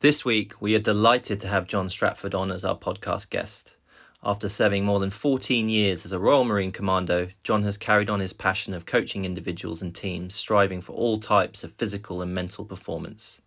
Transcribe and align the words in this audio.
This 0.00 0.24
week, 0.24 0.62
we 0.62 0.74
are 0.74 0.78
delighted 0.78 1.40
to 1.40 1.48
have 1.48 1.66
John 1.66 1.90
Stratford 1.90 2.34
on 2.34 2.50
as 2.50 2.64
our 2.64 2.74
podcast 2.74 3.28
guest. 3.28 3.76
After 4.24 4.48
serving 4.48 4.82
more 4.82 4.98
than 4.98 5.10
14 5.10 5.68
years 5.68 6.06
as 6.06 6.12
a 6.12 6.18
Royal 6.18 6.42
Marine 6.44 6.72
Commando, 6.72 7.28
John 7.44 7.64
has 7.64 7.76
carried 7.76 8.08
on 8.08 8.20
his 8.20 8.32
passion 8.32 8.72
of 8.72 8.86
coaching 8.86 9.26
individuals 9.26 9.82
and 9.82 9.94
teams 9.94 10.34
striving 10.34 10.80
for 10.80 10.94
all 10.94 11.18
types 11.18 11.64
of 11.64 11.74
physical 11.74 12.22
and 12.22 12.34
mental 12.34 12.64
performance. 12.64 13.42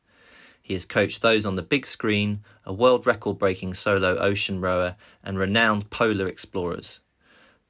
He 0.62 0.74
has 0.74 0.86
coached 0.86 1.24
those 1.24 1.44
on 1.44 1.56
the 1.56 1.64
big 1.64 1.88
screen, 1.88 2.44
a 2.66 2.72
world 2.72 3.08
record 3.08 3.40
breaking 3.40 3.74
solo 3.74 4.16
ocean 4.20 4.62
rower, 4.62 4.96
and 5.24 5.40
renowned 5.40 5.90
polar 5.90 6.28
explorers. 6.28 7.00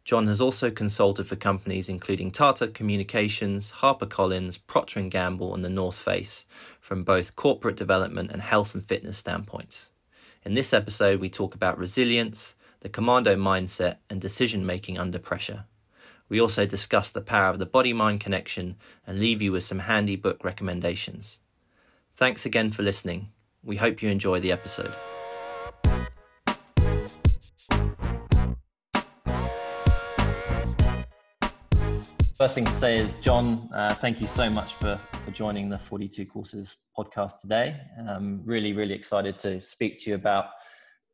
John 0.03 0.27
has 0.27 0.41
also 0.41 0.69
consulted 0.69 1.25
for 1.25 1.37
companies 1.37 1.87
including 1.87 2.31
Tata 2.31 2.67
Communications, 2.67 3.71
HarperCollins, 3.77 4.59
Procter 4.67 5.01
& 5.01 5.09
Gamble 5.09 5.55
and 5.55 5.63
the 5.63 5.69
North 5.69 5.95
Face 5.95 6.43
from 6.83 7.05
both 7.05 7.37
corporate 7.37 7.77
development 7.77 8.29
and 8.29 8.41
health 8.41 8.75
and 8.75 8.85
fitness 8.85 9.17
standpoints. 9.17 9.89
In 10.43 10.53
this 10.53 10.73
episode, 10.73 11.21
we 11.21 11.29
talk 11.29 11.55
about 11.55 11.77
resilience, 11.77 12.55
the 12.81 12.89
commando 12.89 13.37
mindset, 13.37 13.99
and 14.09 14.19
decision 14.19 14.65
making 14.65 14.99
under 14.99 15.17
pressure. 15.17 15.63
We 16.27 16.41
also 16.41 16.65
discuss 16.65 17.09
the 17.09 17.21
power 17.21 17.49
of 17.49 17.57
the 17.57 17.65
body 17.65 17.93
mind 17.93 18.19
connection 18.19 18.75
and 19.07 19.17
leave 19.17 19.41
you 19.41 19.53
with 19.53 19.63
some 19.63 19.79
handy 19.79 20.17
book 20.17 20.43
recommendations. 20.43 21.39
Thanks 22.17 22.45
again 22.45 22.69
for 22.69 22.83
listening. 22.83 23.29
We 23.63 23.77
hope 23.77 24.01
you 24.01 24.09
enjoy 24.09 24.41
the 24.41 24.51
episode. 24.51 24.93
First 32.43 32.55
thing 32.55 32.65
to 32.65 32.75
say 32.75 32.99
is, 32.99 33.15
John, 33.19 33.69
uh, 33.73 33.93
thank 33.93 34.19
you 34.19 34.27
so 34.27 34.49
much 34.49 34.73
for, 34.73 34.99
for 35.23 35.31
joining 35.31 35.69
the 35.69 35.79
42 35.79 36.25
Courses 36.25 36.75
podcast 36.93 37.39
today. 37.39 37.79
Um, 38.05 38.41
really, 38.43 38.73
really 38.73 38.93
excited 38.93 39.39
to 39.39 39.61
speak 39.63 39.97
to 39.99 40.09
you 40.09 40.15
about 40.17 40.47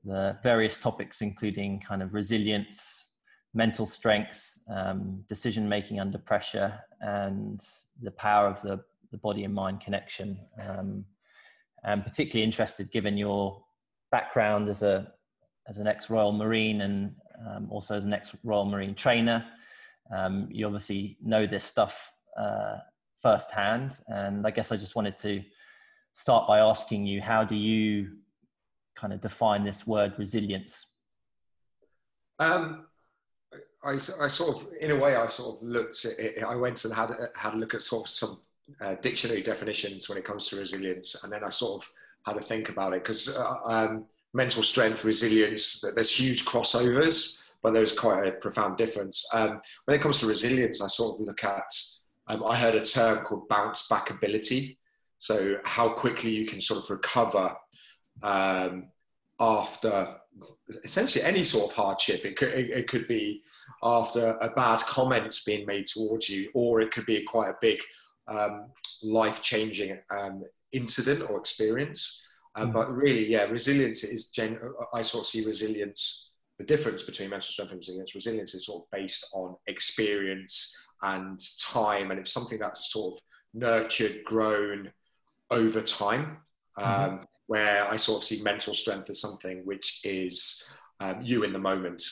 the 0.03 0.39
various 0.41 0.79
topics, 0.79 1.21
including 1.21 1.81
kind 1.81 2.01
of 2.01 2.15
resilience, 2.15 3.05
mental 3.53 3.85
strength, 3.85 4.57
um, 4.75 5.23
decision 5.29 5.69
making 5.69 5.99
under 5.99 6.17
pressure, 6.17 6.79
and 7.01 7.61
the 8.01 8.09
power 8.09 8.47
of 8.47 8.59
the, 8.63 8.83
the 9.11 9.17
body 9.19 9.43
and 9.43 9.53
mind 9.53 9.81
connection. 9.81 10.39
Um, 10.59 11.05
I'm 11.85 12.01
particularly 12.01 12.43
interested, 12.43 12.89
given 12.89 13.17
your 13.17 13.63
background 14.11 14.67
as 14.67 14.81
a 14.81 15.13
as 15.67 15.77
an 15.77 15.85
ex 15.85 16.09
Royal 16.09 16.31
Marine 16.31 16.81
and 16.81 17.13
um, 17.47 17.67
also 17.69 17.95
as 17.95 18.03
an 18.03 18.13
ex 18.13 18.35
Royal 18.43 18.65
Marine 18.65 18.95
trainer. 18.95 19.45
Um, 20.15 20.47
you 20.51 20.65
obviously 20.65 21.17
know 21.23 21.45
this 21.45 21.63
stuff 21.63 22.13
uh, 22.37 22.77
firsthand, 23.21 23.99
and 24.07 24.45
I 24.45 24.51
guess 24.51 24.71
I 24.71 24.77
just 24.77 24.95
wanted 24.95 25.17
to 25.19 25.43
start 26.13 26.47
by 26.47 26.59
asking 26.59 27.05
you 27.05 27.21
how 27.21 27.43
do 27.43 27.55
you 27.55 28.17
kind 28.95 29.13
of 29.13 29.21
define 29.21 29.63
this 29.63 29.87
word 29.87 30.13
resilience? 30.17 30.87
Um, 32.39 32.85
I, 33.83 33.91
I 33.91 34.27
sort 34.27 34.55
of, 34.55 34.67
in 34.79 34.91
a 34.91 34.95
way, 34.95 35.15
I 35.15 35.27
sort 35.27 35.57
of 35.57 35.67
looked. 35.67 36.05
I 36.45 36.55
went 36.55 36.83
and 36.85 36.93
had 36.93 37.11
had 37.35 37.53
a 37.53 37.57
look 37.57 37.73
at 37.73 37.81
sort 37.81 38.03
of 38.05 38.09
some 38.09 38.41
uh, 38.81 38.95
dictionary 38.95 39.41
definitions 39.41 40.09
when 40.09 40.17
it 40.17 40.25
comes 40.25 40.47
to 40.49 40.57
resilience, 40.57 41.23
and 41.23 41.31
then 41.31 41.43
I 41.43 41.49
sort 41.49 41.83
of 41.83 41.91
had 42.25 42.33
to 42.33 42.41
think 42.41 42.69
about 42.69 42.93
it 42.93 43.03
because 43.03 43.37
uh, 43.37 43.55
um, 43.65 44.05
mental 44.33 44.63
strength, 44.63 45.03
resilience, 45.03 45.83
there's 45.95 46.15
huge 46.15 46.45
crossovers 46.45 47.41
but 47.61 47.73
there's 47.73 47.97
quite 47.97 48.27
a 48.27 48.31
profound 48.31 48.77
difference. 48.77 49.25
Um, 49.33 49.59
when 49.85 49.97
it 49.97 50.01
comes 50.01 50.19
to 50.19 50.27
resilience, 50.27 50.81
I 50.81 50.87
sort 50.87 51.19
of 51.19 51.27
look 51.27 51.43
at, 51.43 51.71
um, 52.27 52.43
I 52.43 52.55
heard 52.55 52.75
a 52.75 52.85
term 52.85 53.23
called 53.23 53.47
bounce 53.49 53.87
back 53.87 54.09
ability. 54.09 54.77
So, 55.17 55.57
how 55.65 55.89
quickly 55.89 56.31
you 56.31 56.45
can 56.45 56.61
sort 56.61 56.83
of 56.83 56.89
recover 56.89 57.53
um, 58.23 58.89
after 59.39 60.15
essentially 60.83 61.23
any 61.23 61.43
sort 61.43 61.69
of 61.69 61.75
hardship. 61.75 62.25
It 62.25 62.37
could, 62.37 62.49
it, 62.49 62.69
it 62.71 62.87
could 62.87 63.07
be 63.07 63.41
after 63.83 64.37
a 64.41 64.49
bad 64.49 64.79
comment 64.81 65.37
being 65.45 65.65
made 65.65 65.87
towards 65.87 66.29
you, 66.29 66.49
or 66.53 66.81
it 66.81 66.91
could 66.91 67.05
be 67.05 67.21
quite 67.23 67.49
a 67.49 67.57
big 67.61 67.79
um, 68.27 68.67
life 69.03 69.41
changing 69.41 69.97
um, 70.11 70.43
incident 70.71 71.29
or 71.29 71.37
experience. 71.37 72.25
Um, 72.55 72.69
mm. 72.69 72.73
But 72.73 72.95
really, 72.95 73.25
yeah, 73.27 73.43
resilience 73.43 74.03
is, 74.03 74.29
gen- 74.29 74.59
I 74.93 75.01
sort 75.01 75.23
of 75.23 75.27
see 75.27 75.45
resilience 75.45 76.28
the 76.59 76.65
difference 76.65 77.01
between 77.01 77.31
mental 77.31 77.51
strength 77.51 77.71
and 77.71 77.79
resilience, 77.79 78.13
resilience 78.13 78.53
is 78.53 78.67
sort 78.67 78.83
of 78.83 78.91
based 78.91 79.29
on 79.33 79.55
experience 79.65 80.75
and 81.01 81.41
time, 81.59 82.11
and 82.11 82.19
it's 82.19 82.31
something 82.31 82.59
that's 82.59 82.91
sort 82.93 83.15
of 83.15 83.21
nurtured, 83.53 84.23
grown 84.25 84.91
over 85.49 85.81
time. 85.81 86.37
Mm-hmm. 86.77 87.13
Um, 87.13 87.25
where 87.49 87.83
I 87.89 87.95
sort 87.95 88.19
of 88.19 88.23
see 88.23 88.43
mental 88.43 88.75
strength 88.75 89.09
as 89.09 89.19
something 89.19 89.65
which 89.65 90.01
is 90.05 90.71
um, 90.99 91.19
you 91.23 91.43
in 91.43 91.51
the 91.51 91.57
moment 91.57 92.03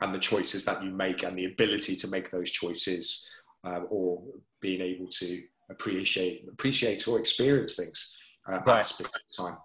and 0.00 0.12
the 0.12 0.18
choices 0.18 0.64
that 0.64 0.82
you 0.82 0.90
make 0.90 1.22
and 1.22 1.38
the 1.38 1.44
ability 1.44 1.94
to 1.94 2.08
make 2.08 2.28
those 2.28 2.50
choices 2.50 3.30
um, 3.62 3.86
or 3.88 4.20
being 4.60 4.80
able 4.80 5.06
to 5.06 5.42
appreciate 5.70 6.44
appreciate 6.50 7.06
or 7.06 7.20
experience 7.20 7.76
things 7.76 8.16
uh, 8.48 8.58
right. 8.66 8.68
at 8.68 8.80
a 8.80 8.84
specific 8.84 9.22
time. 9.34 9.56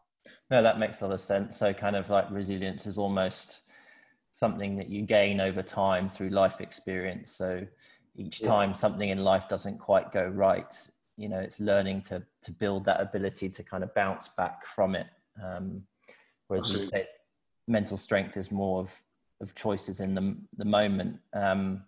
No, 0.52 0.62
that 0.62 0.78
makes 0.78 1.02
a 1.02 1.06
lot 1.06 1.13
of 1.16 1.22
sense. 1.22 1.57
So 1.57 1.73
kind 1.73 1.96
of 1.96 2.07
like 2.12 2.29
resilience 2.29 2.85
is 2.85 3.00
almost 3.00 3.62
something 4.35 4.75
that 4.75 4.90
you 4.90 5.01
gain 5.01 5.40
over 5.40 5.62
time 5.62 6.09
through 6.09 6.28
life 6.28 6.59
experience. 6.59 7.31
So 7.31 7.66
each 8.18 8.41
time 8.41 8.72
yeah. 8.72 8.75
something 8.75 9.09
in 9.09 9.23
life 9.23 9.47
doesn't 9.47 9.78
quite 9.78 10.12
go 10.12 10.28
right, 10.28 10.75
you 11.16 11.29
know, 11.29 11.40
it's 11.40 11.62
learning 11.62 12.01
to 12.09 12.22
to 12.44 12.51
build 12.51 12.84
that 12.84 13.00
ability 13.00 13.47
to 13.47 13.63
kind 13.63 13.81
of 13.81 13.94
bounce 13.94 14.28
back 14.28 14.66
from 14.66 14.94
it. 14.94 15.07
Um, 15.41 15.84
whereas 16.50 16.91
mental 17.66 17.97
strength 17.97 18.35
is 18.35 18.51
more 18.51 18.81
of 18.81 18.94
of 19.40 19.56
choices 19.56 20.01
in 20.01 20.13
the 20.13 20.35
the 20.57 20.66
moment. 20.66 21.17
Um, 21.31 21.85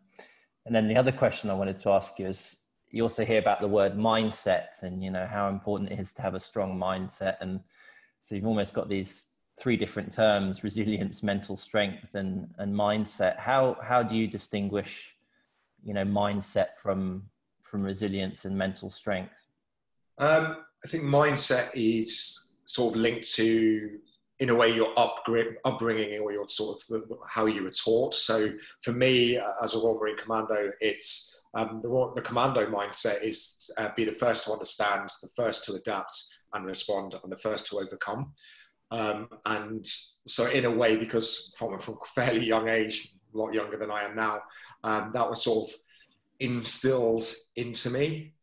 and 0.65 0.73
then 0.73 0.87
the 0.87 0.95
other 0.95 1.11
question 1.11 1.49
I 1.49 1.53
wanted 1.53 1.75
to 1.79 1.89
ask 1.89 2.17
you 2.17 2.27
is 2.27 2.55
you 2.91 3.03
also 3.03 3.25
hear 3.25 3.39
about 3.39 3.59
the 3.59 3.67
word 3.67 3.97
mindset 3.97 4.83
and 4.83 5.03
you 5.03 5.11
know 5.11 5.27
how 5.27 5.49
important 5.49 5.91
it 5.91 5.99
is 5.99 6.13
to 6.13 6.21
have 6.21 6.35
a 6.35 6.39
strong 6.39 6.79
mindset 6.79 7.35
and 7.41 7.59
so 8.21 8.35
you've 8.35 8.47
almost 8.47 8.73
got 8.73 8.87
these 8.89 9.25
three 9.57 9.75
different 9.75 10.13
terms 10.13 10.63
resilience 10.63 11.23
mental 11.23 11.57
strength 11.57 12.15
and 12.15 12.49
and 12.57 12.73
mindset. 12.73 13.37
How 13.37 13.77
how 13.81 14.03
do 14.03 14.15
you 14.15 14.27
distinguish 14.27 15.15
you 15.83 15.93
know 15.93 16.05
mindset 16.05 16.75
from 16.75 17.23
from 17.61 17.83
resilience 17.83 18.45
and 18.45 18.57
mental 18.57 18.89
strength? 18.89 19.47
Um, 20.19 20.65
i 20.83 20.87
think 20.87 21.03
mindset 21.03 21.69
is 21.75 22.55
sort 22.65 22.95
of 22.95 23.01
linked 23.01 23.31
to 23.33 23.99
in 24.39 24.49
a 24.49 24.55
way 24.55 24.73
your 24.73 24.93
upbringing 24.97 26.19
or 26.19 26.31
your 26.31 26.47
sort 26.47 26.79
of 26.91 27.01
how 27.27 27.47
you 27.47 27.63
were 27.63 27.71
taught. 27.71 28.13
So 28.13 28.51
for 28.83 28.91
me 28.91 29.37
uh, 29.37 29.51
as 29.63 29.73
a 29.73 29.79
royal 29.79 29.95
marine 29.95 30.17
commando 30.17 30.71
it's 30.79 31.41
um, 31.55 31.79
the, 31.81 32.11
the 32.15 32.21
commando 32.21 32.67
mindset 32.67 33.23
is 33.23 33.71
uh, 33.77 33.89
be 33.95 34.05
the 34.05 34.11
first 34.11 34.45
to 34.45 34.51
understand 34.51 35.09
the 35.21 35.29
first 35.35 35.65
to 35.65 35.73
adapt 35.73 36.13
and 36.53 36.65
respond 36.65 37.15
and 37.21 37.31
the 37.31 37.37
first 37.37 37.67
to 37.67 37.79
overcome 37.79 38.33
um, 38.91 39.27
and 39.45 39.85
so, 39.85 40.47
in 40.47 40.65
a 40.65 40.71
way, 40.71 40.95
because 40.95 41.53
from, 41.57 41.73
a 41.73 41.79
fairly 42.15 42.45
young 42.45 42.69
age, 42.69 43.09
a 43.33 43.37
lot 43.37 43.53
younger 43.53 43.77
than 43.77 43.91
I 43.91 44.03
am 44.03 44.15
now, 44.15 44.41
um, 44.83 45.11
that 45.13 45.29
was 45.29 45.43
sort 45.43 45.69
of 45.69 45.75
instilled 46.39 47.23
into 47.55 47.89
me. 47.89 48.33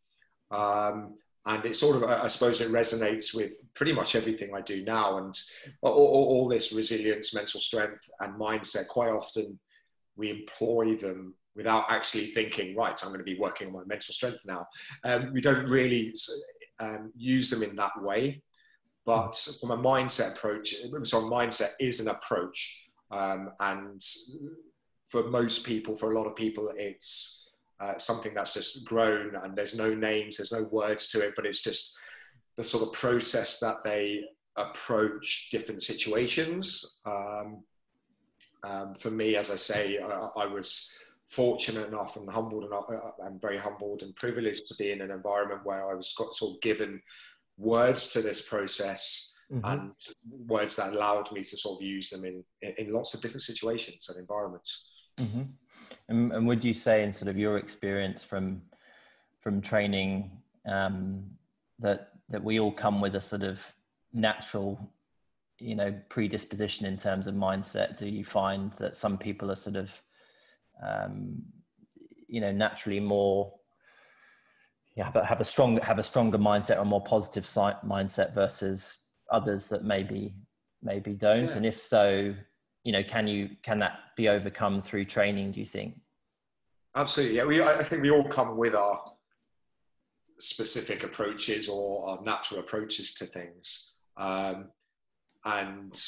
Um, 0.50 1.14
and 1.46 1.64
it 1.66 1.76
sort 1.76 1.96
of, 1.96 2.04
I 2.04 2.26
suppose, 2.28 2.62
it 2.62 2.72
resonates 2.72 3.34
with 3.34 3.54
pretty 3.74 3.92
much 3.92 4.14
everything 4.14 4.54
I 4.54 4.62
do 4.62 4.82
now. 4.82 5.18
And 5.18 5.38
all, 5.82 5.92
all, 5.92 6.24
all 6.28 6.48
this 6.48 6.72
resilience, 6.72 7.34
mental 7.34 7.60
strength, 7.60 8.08
and 8.20 8.34
mindset, 8.40 8.88
quite 8.88 9.10
often 9.10 9.58
we 10.16 10.30
employ 10.30 10.96
them 10.96 11.34
without 11.54 11.84
actually 11.90 12.26
thinking, 12.26 12.74
right, 12.74 12.98
I'm 13.02 13.10
going 13.10 13.18
to 13.18 13.24
be 13.24 13.38
working 13.38 13.68
on 13.68 13.74
my 13.74 13.84
mental 13.86 14.14
strength 14.14 14.44
now. 14.46 14.66
Um, 15.04 15.32
we 15.32 15.40
don't 15.40 15.68
really 15.68 16.14
um, 16.80 17.12
use 17.14 17.50
them 17.50 17.62
in 17.62 17.76
that 17.76 18.00
way. 18.00 18.42
But 19.06 19.34
from 19.60 19.70
a 19.70 19.76
mindset 19.76 20.36
approach, 20.36 20.74
so 21.02 21.22
mindset 21.22 21.72
is 21.78 22.00
an 22.00 22.08
approach. 22.08 22.90
Um, 23.10 23.50
and 23.60 24.00
for 25.06 25.24
most 25.24 25.66
people, 25.66 25.94
for 25.94 26.12
a 26.12 26.18
lot 26.18 26.26
of 26.26 26.34
people, 26.34 26.72
it's 26.76 27.50
uh, 27.80 27.98
something 27.98 28.32
that's 28.34 28.54
just 28.54 28.84
grown 28.86 29.36
and 29.36 29.54
there's 29.54 29.76
no 29.76 29.94
names, 29.94 30.36
there's 30.36 30.52
no 30.52 30.64
words 30.70 31.08
to 31.10 31.20
it, 31.20 31.34
but 31.36 31.44
it's 31.44 31.62
just 31.62 31.98
the 32.56 32.64
sort 32.64 32.84
of 32.84 32.92
process 32.92 33.58
that 33.60 33.82
they 33.84 34.22
approach 34.56 35.48
different 35.50 35.82
situations. 35.82 37.00
Um, 37.04 37.64
um, 38.62 38.94
for 38.94 39.10
me, 39.10 39.36
as 39.36 39.50
I 39.50 39.56
say, 39.56 39.98
I, 39.98 40.28
I, 40.36 40.46
was 40.46 40.96
fortunate 41.24 41.88
enough 41.88 42.16
and 42.16 42.30
humbled 42.30 42.64
enough, 42.64 42.84
uh, 42.88 43.10
and 43.24 43.40
very 43.40 43.58
humbled 43.58 44.02
and 44.02 44.16
privileged 44.16 44.68
to 44.68 44.74
be 44.76 44.90
in 44.90 45.02
an 45.02 45.10
environment 45.10 45.60
where 45.64 45.90
I 45.90 45.94
was 45.94 46.14
got, 46.16 46.32
sort 46.32 46.54
of 46.54 46.62
given 46.62 47.02
words 47.56 48.08
to 48.12 48.20
this 48.20 48.48
process 48.48 49.34
mm-hmm. 49.52 49.64
and 49.64 49.92
words 50.46 50.76
that 50.76 50.92
allowed 50.92 51.30
me 51.32 51.40
to 51.40 51.56
sort 51.56 51.80
of 51.80 51.86
use 51.86 52.10
them 52.10 52.24
in 52.24 52.44
in 52.78 52.92
lots 52.92 53.14
of 53.14 53.20
different 53.20 53.42
situations 53.42 54.08
and 54.08 54.18
environments. 54.18 54.90
Mm-hmm. 55.18 55.42
And, 56.08 56.32
and, 56.32 56.46
would 56.46 56.64
you 56.64 56.74
say, 56.74 57.04
in 57.04 57.12
sort 57.12 57.28
of 57.28 57.38
your 57.38 57.58
experience 57.58 58.24
from 58.24 58.62
from 59.40 59.60
training, 59.60 60.30
um, 60.66 61.24
that 61.78 62.10
that 62.28 62.42
we 62.42 62.58
all 62.58 62.72
come 62.72 63.00
with 63.00 63.14
a 63.14 63.20
sort 63.20 63.42
of 63.42 63.74
natural 64.12 64.90
you 65.58 65.76
know 65.76 65.94
predisposition 66.08 66.86
in 66.86 66.96
terms 66.96 67.26
of 67.26 67.34
mindset? 67.34 67.96
Do 67.96 68.06
you 68.06 68.24
find 68.24 68.72
that 68.78 68.96
some 68.96 69.18
people 69.18 69.50
are 69.50 69.56
sort 69.56 69.76
of 69.76 70.02
um, 70.84 71.42
you 72.26 72.40
know 72.40 72.52
naturally 72.52 73.00
more 73.00 73.54
yeah, 74.96 75.10
but 75.10 75.24
have 75.26 75.40
a 75.40 75.44
strong 75.44 75.78
have 75.78 75.98
a 75.98 76.02
stronger 76.02 76.38
mindset 76.38 76.78
or 76.78 76.84
more 76.84 77.02
positive 77.02 77.44
mindset 77.44 78.32
versus 78.34 78.98
others 79.30 79.68
that 79.68 79.84
maybe 79.84 80.34
maybe 80.82 81.14
don't. 81.14 81.48
Yeah. 81.48 81.56
and 81.56 81.66
if 81.66 81.80
so 81.80 82.34
you 82.84 82.92
know 82.92 83.02
can 83.02 83.26
you 83.26 83.50
can 83.62 83.78
that 83.80 83.98
be 84.16 84.28
overcome 84.28 84.80
through 84.80 85.04
training 85.06 85.50
do 85.50 85.60
you 85.60 85.66
think? 85.66 85.98
Absolutely. 86.94 87.36
Yeah 87.36 87.44
we 87.44 87.62
i 87.62 87.82
think 87.82 88.02
we 88.02 88.10
all 88.10 88.28
come 88.28 88.56
with 88.56 88.74
our 88.74 89.00
specific 90.38 91.02
approaches 91.02 91.68
or 91.68 92.08
our 92.08 92.22
natural 92.22 92.60
approaches 92.60 93.14
to 93.14 93.24
things. 93.24 93.96
Um, 94.16 94.68
and 95.44 96.00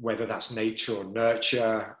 whether 0.00 0.24
that's 0.24 0.54
nature 0.54 0.94
or 0.94 1.04
nurture 1.04 1.98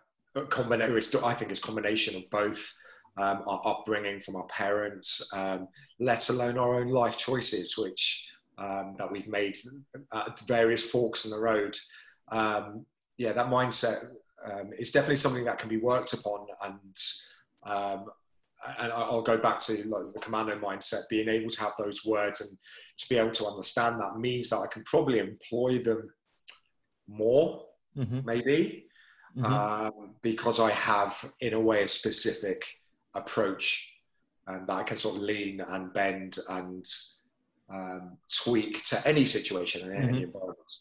combination 0.48 1.20
i 1.24 1.34
think 1.34 1.50
it's 1.50 1.60
combination 1.60 2.16
of 2.16 2.30
both 2.30 2.72
um, 3.18 3.42
our 3.46 3.60
upbringing 3.64 4.20
from 4.20 4.36
our 4.36 4.46
parents 4.46 5.28
um, 5.34 5.68
let 5.98 6.28
alone 6.28 6.58
our 6.58 6.76
own 6.76 6.88
life 6.88 7.16
choices 7.18 7.76
which 7.76 8.28
um, 8.58 8.94
that 8.98 9.10
we've 9.10 9.28
made 9.28 9.56
at 10.14 10.40
various 10.40 10.88
forks 10.88 11.24
in 11.24 11.30
the 11.30 11.38
road. 11.38 11.76
Um, 12.30 12.84
yeah, 13.16 13.32
that 13.32 13.46
mindset 13.46 14.10
um, 14.44 14.70
is 14.78 14.90
definitely 14.90 15.16
something 15.16 15.44
that 15.44 15.58
can 15.58 15.68
be 15.68 15.78
worked 15.78 16.12
upon, 16.12 16.46
and 16.64 16.96
um, 17.64 18.06
and 18.80 18.92
I'll 18.92 19.22
go 19.22 19.36
back 19.36 19.60
to 19.60 19.72
like, 19.88 20.12
the 20.12 20.18
commando 20.20 20.58
mindset. 20.58 21.08
Being 21.08 21.28
able 21.28 21.50
to 21.50 21.60
have 21.60 21.74
those 21.78 22.04
words 22.04 22.40
and 22.40 22.50
to 22.98 23.08
be 23.08 23.16
able 23.16 23.30
to 23.30 23.46
understand 23.46 24.00
that 24.00 24.18
means 24.18 24.50
that 24.50 24.58
I 24.58 24.66
can 24.66 24.82
probably 24.84 25.20
employ 25.20 25.78
them 25.78 26.08
more, 27.06 27.64
mm-hmm. 27.96 28.20
maybe, 28.24 28.86
mm-hmm. 29.36 29.44
Um, 29.44 30.14
because 30.22 30.58
I 30.60 30.70
have, 30.72 31.32
in 31.40 31.54
a 31.54 31.60
way, 31.60 31.82
a 31.82 31.88
specific 31.88 32.64
approach 33.14 33.96
and 34.46 34.66
that 34.66 34.72
I 34.72 34.82
can 34.82 34.96
sort 34.96 35.16
of 35.16 35.22
lean 35.22 35.60
and 35.60 35.92
bend 35.92 36.38
and 36.48 36.86
um, 37.72 38.16
tweak 38.44 38.82
to 38.84 39.02
any 39.06 39.26
situation 39.26 39.82
and 39.82 39.92
mm-hmm. 39.92 40.08
any 40.08 40.22
environment. 40.22 40.72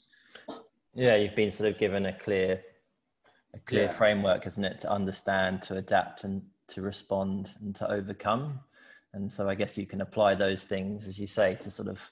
Yeah, 0.94 1.16
you've 1.16 1.36
been 1.36 1.52
sort 1.52 1.70
of 1.70 1.78
given 1.78 2.06
a 2.06 2.18
clear, 2.18 2.62
a 3.54 3.60
clear 3.60 3.84
yeah. 3.84 3.92
framework, 3.92 4.48
isn't 4.48 4.64
it, 4.64 4.80
to 4.80 4.92
understand, 4.92 5.62
to 5.64 5.78
adapt, 5.78 6.24
and 6.24 6.42
to 6.70 6.82
respond 6.82 7.56
and 7.62 7.76
to 7.76 7.90
overcome. 7.92 8.60
And 9.14 9.32
so 9.32 9.50
I 9.50 9.56
guess 9.56 9.78
you 9.78 9.86
can 9.86 10.02
apply 10.02 10.36
those 10.36 10.64
things, 10.64 11.08
as 11.08 11.20
you 11.20 11.28
say, 11.28 11.56
to 11.56 11.70
sort 11.70 11.88
of 11.88 12.12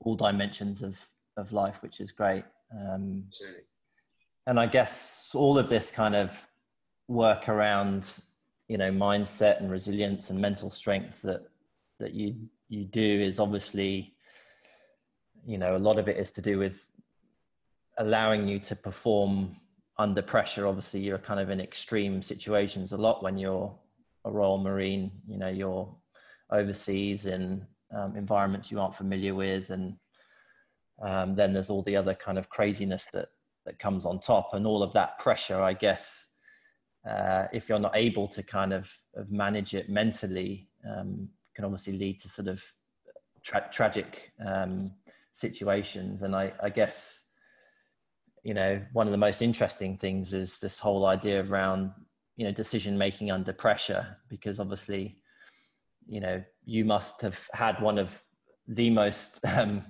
all 0.00 0.16
dimensions 0.16 0.82
of 0.82 1.06
of 1.36 1.52
life, 1.52 1.82
which 1.82 2.00
is 2.00 2.12
great. 2.12 2.44
Um, 2.72 3.24
and 4.46 4.58
I 4.58 4.66
guess 4.66 5.30
all 5.34 5.58
of 5.58 5.68
this 5.68 5.90
kind 5.90 6.14
of 6.14 6.32
work 7.08 7.48
around, 7.48 8.20
you 8.68 8.78
know, 8.78 8.90
mindset 8.90 9.60
and 9.60 9.70
resilience 9.70 10.30
and 10.30 10.38
mental 10.38 10.70
strength 10.70 11.22
that 11.22 11.42
that 11.98 12.12
you 12.12 12.36
you 12.68 12.84
do 12.84 13.02
is 13.02 13.38
obviously 13.38 14.14
you 15.46 15.56
know 15.56 15.76
a 15.76 15.78
lot 15.78 15.98
of 15.98 16.08
it 16.08 16.16
is 16.16 16.30
to 16.32 16.42
do 16.42 16.58
with 16.58 16.88
allowing 17.98 18.48
you 18.48 18.58
to 18.58 18.76
perform 18.76 19.56
under 19.98 20.20
pressure. 20.20 20.66
Obviously 20.66 21.00
you're 21.00 21.18
kind 21.18 21.40
of 21.40 21.50
in 21.50 21.60
extreme 21.60 22.20
situations 22.20 22.92
a 22.92 22.96
lot 22.96 23.22
when 23.22 23.38
you're 23.38 23.74
a 24.26 24.30
royal 24.30 24.58
marine 24.58 25.10
you 25.26 25.38
know 25.38 25.48
you're 25.48 25.88
overseas 26.50 27.26
in 27.26 27.64
um, 27.92 28.16
environments 28.16 28.70
you 28.70 28.80
aren't 28.80 28.94
familiar 28.94 29.34
with 29.34 29.70
and 29.70 29.96
um, 31.00 31.34
then 31.34 31.52
there's 31.52 31.70
all 31.70 31.82
the 31.82 31.96
other 31.96 32.14
kind 32.14 32.36
of 32.36 32.48
craziness 32.48 33.06
that 33.12 33.28
that 33.64 33.78
comes 33.78 34.04
on 34.04 34.20
top 34.20 34.52
and 34.52 34.66
all 34.66 34.82
of 34.82 34.92
that 34.92 35.18
pressure 35.18 35.60
i 35.60 35.72
guess 35.72 36.28
uh, 37.08 37.46
if 37.52 37.68
you're 37.68 37.78
not 37.78 37.96
able 37.96 38.26
to 38.28 38.42
kind 38.42 38.72
of, 38.72 38.92
of 39.14 39.30
manage 39.30 39.74
it 39.74 39.88
mentally 39.88 40.68
um, 40.88 41.28
can 41.54 41.64
obviously 41.64 41.96
lead 41.96 42.20
to 42.20 42.28
sort 42.28 42.48
of 42.48 42.62
tra- 43.42 43.68
tragic 43.72 44.32
um, 44.44 44.80
situations. 45.32 46.22
And 46.22 46.34
I, 46.34 46.52
I 46.62 46.70
guess, 46.70 47.28
you 48.42 48.54
know, 48.54 48.80
one 48.92 49.06
of 49.06 49.12
the 49.12 49.18
most 49.18 49.42
interesting 49.42 49.96
things 49.96 50.32
is 50.32 50.58
this 50.58 50.78
whole 50.78 51.06
idea 51.06 51.44
around, 51.44 51.92
you 52.36 52.44
know, 52.44 52.52
decision 52.52 52.98
making 52.98 53.30
under 53.30 53.52
pressure, 53.52 54.18
because 54.28 54.60
obviously, 54.60 55.16
you 56.06 56.20
know, 56.20 56.42
you 56.64 56.84
must 56.84 57.20
have 57.22 57.48
had 57.52 57.80
one 57.80 57.98
of 57.98 58.22
the 58.68 58.90
most 58.90 59.40
um, 59.56 59.84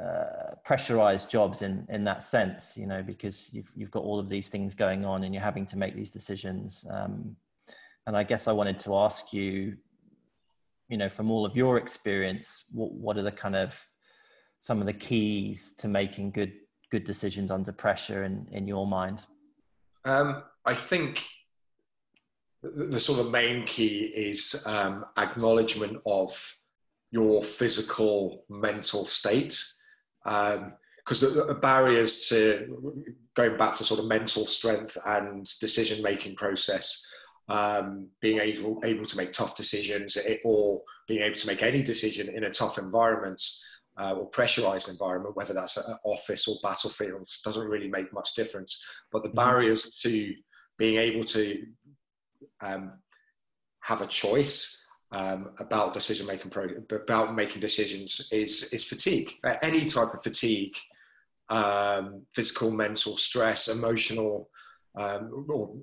uh, 0.00 0.54
pressurized 0.64 1.30
jobs 1.30 1.62
in 1.62 1.86
in 1.90 2.04
that 2.04 2.22
sense, 2.22 2.76
you 2.76 2.86
know, 2.86 3.02
because 3.02 3.52
you've 3.52 3.70
you've 3.76 3.90
got 3.90 4.02
all 4.02 4.18
of 4.18 4.28
these 4.28 4.48
things 4.48 4.74
going 4.74 5.04
on 5.04 5.24
and 5.24 5.34
you're 5.34 5.42
having 5.42 5.66
to 5.66 5.76
make 5.76 5.94
these 5.94 6.10
decisions. 6.10 6.84
Um, 6.90 7.36
and 8.06 8.16
I 8.16 8.24
guess 8.24 8.48
I 8.48 8.52
wanted 8.52 8.78
to 8.80 8.96
ask 8.96 9.32
you, 9.32 9.76
you 10.88 10.96
know, 10.96 11.08
from 11.08 11.30
all 11.30 11.44
of 11.44 11.54
your 11.54 11.76
experience, 11.76 12.64
what 12.72 12.92
what 12.92 13.16
are 13.18 13.22
the 13.22 13.32
kind 13.32 13.54
of 13.54 13.78
some 14.60 14.80
of 14.80 14.86
the 14.86 14.92
keys 14.92 15.74
to 15.78 15.88
making 15.88 16.30
good 16.30 16.52
good 16.90 17.04
decisions 17.04 17.50
under 17.50 17.72
pressure 17.72 18.24
in 18.24 18.48
in 18.50 18.66
your 18.66 18.86
mind? 18.86 19.22
Um, 20.04 20.42
I 20.64 20.74
think 20.74 21.24
the, 22.62 22.98
sort 22.98 23.20
of 23.20 23.30
main 23.30 23.64
key 23.64 24.04
is 24.14 24.64
um, 24.66 25.04
acknowledgement 25.18 25.98
of 26.06 26.30
your 27.10 27.42
physical 27.42 28.44
mental 28.48 29.04
state 29.04 29.62
because 30.24 31.22
um, 31.22 31.34
the, 31.34 31.44
the, 31.46 31.58
barriers 31.60 32.28
to 32.28 33.04
going 33.34 33.56
back 33.56 33.74
to 33.74 33.84
sort 33.84 34.00
of 34.00 34.06
mental 34.06 34.46
strength 34.46 34.96
and 35.04 35.46
decision 35.60 36.02
making 36.02 36.36
process 36.36 37.06
um, 37.48 38.08
being 38.20 38.38
able 38.38 38.80
able 38.84 39.04
to 39.04 39.16
make 39.16 39.32
tough 39.32 39.56
decisions 39.56 40.16
or 40.44 40.80
being 41.08 41.22
able 41.22 41.34
to 41.34 41.46
make 41.46 41.62
any 41.62 41.82
decision 41.82 42.34
in 42.34 42.44
a 42.44 42.50
tough 42.50 42.78
environment 42.78 43.42
uh, 43.98 44.14
or 44.16 44.26
pressurized 44.26 44.88
environment, 44.88 45.36
whether 45.36 45.52
that's 45.52 45.76
an 45.76 45.96
office 46.04 46.48
or 46.48 46.56
battlefields, 46.62 47.40
doesn't 47.42 47.68
really 47.68 47.88
make 47.88 48.12
much 48.12 48.34
difference. 48.34 48.82
But 49.10 49.22
the 49.22 49.28
mm-hmm. 49.28 49.36
barriers 49.36 49.90
to 50.02 50.34
being 50.78 50.96
able 50.96 51.24
to 51.24 51.66
um, 52.62 52.92
have 53.80 54.00
a 54.00 54.06
choice 54.06 54.81
um, 55.12 55.50
about 55.58 55.92
decision 55.92 56.26
making, 56.26 56.50
pro- 56.50 56.82
about 56.90 57.34
making 57.34 57.60
decisions 57.60 58.28
is 58.32 58.72
is 58.72 58.84
fatigue. 58.84 59.32
Any 59.62 59.84
type 59.84 60.14
of 60.14 60.22
fatigue, 60.22 60.74
um, 61.48 62.22
physical, 62.32 62.70
mental 62.70 63.16
stress, 63.16 63.68
emotional, 63.68 64.48
um, 64.98 65.46
or 65.48 65.74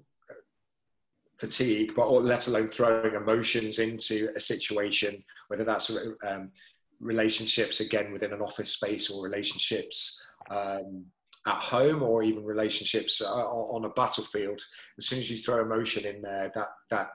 fatigue, 1.38 1.94
but 1.96 2.08
or 2.08 2.22
let 2.22 2.48
alone 2.48 2.68
throwing 2.68 3.16
emotions 3.16 3.80
into 3.80 4.30
a 4.36 4.40
situation, 4.40 5.24
whether 5.48 5.64
that's 5.64 5.96
um, 6.28 6.52
relationships 7.00 7.80
again 7.80 8.12
within 8.12 8.34
an 8.34 8.42
office 8.42 8.74
space 8.74 9.10
or 9.10 9.24
relationships 9.24 10.26
um, 10.50 11.06
at 11.48 11.56
home 11.56 12.04
or 12.04 12.24
even 12.24 12.44
relationships 12.44 13.22
uh, 13.22 13.48
on 13.48 13.86
a 13.86 13.90
battlefield 13.90 14.62
as 14.98 15.06
soon 15.06 15.20
as 15.20 15.32
you 15.32 15.38
throw 15.38 15.62
emotion 15.62 16.06
in 16.06 16.22
there 16.22 16.52
that 16.54 16.68
that 16.90 17.10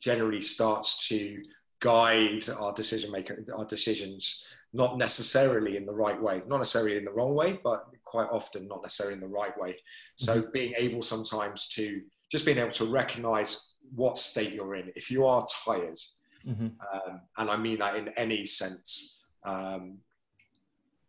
generally 0.00 0.40
starts 0.40 1.08
to 1.08 1.42
guide 1.80 2.44
our 2.58 2.72
decision 2.72 3.10
maker 3.10 3.44
our 3.56 3.64
decisions 3.64 4.46
not 4.72 4.98
necessarily 4.98 5.76
in 5.76 5.86
the 5.86 5.92
right 5.92 6.20
way 6.20 6.42
not 6.46 6.58
necessarily 6.58 6.96
in 6.96 7.04
the 7.04 7.12
wrong 7.12 7.34
way 7.34 7.58
but 7.64 7.86
quite 8.04 8.28
often 8.30 8.68
not 8.68 8.82
necessarily 8.82 9.14
in 9.14 9.20
the 9.20 9.26
right 9.26 9.58
way 9.58 9.76
so 10.16 10.40
mm-hmm. 10.40 10.50
being 10.52 10.74
able 10.76 11.02
sometimes 11.02 11.68
to 11.68 12.02
just 12.30 12.44
being 12.44 12.58
able 12.58 12.70
to 12.70 12.84
recognize 12.84 13.76
what 13.94 14.18
state 14.18 14.52
you're 14.52 14.74
in 14.76 14.90
if 14.94 15.10
you 15.10 15.24
are 15.24 15.46
tired 15.64 15.98
mm-hmm. 16.46 16.66
um, 16.66 17.20
and 17.38 17.50
I 17.50 17.56
mean 17.56 17.78
that 17.78 17.96
in 17.96 18.08
any 18.16 18.46
sense, 18.46 19.24
um, 19.44 19.98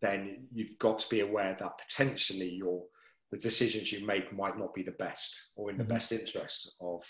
then 0.01 0.48
you've 0.53 0.77
got 0.79 1.00
to 1.00 1.10
be 1.10 1.19
aware 1.19 1.55
that 1.60 1.77
potentially 1.77 2.50
your 2.50 2.83
the 3.31 3.38
decisions 3.38 3.93
you 3.93 4.05
make 4.05 4.33
might 4.36 4.60
not 4.60 4.74
be 4.74 4.83
the 4.83 4.91
best 4.91 5.51
or 5.55 5.69
in 5.69 5.77
the 5.77 5.83
mm-hmm. 5.83 5.93
best 5.93 6.12
interest 6.12 6.75
of 6.81 7.01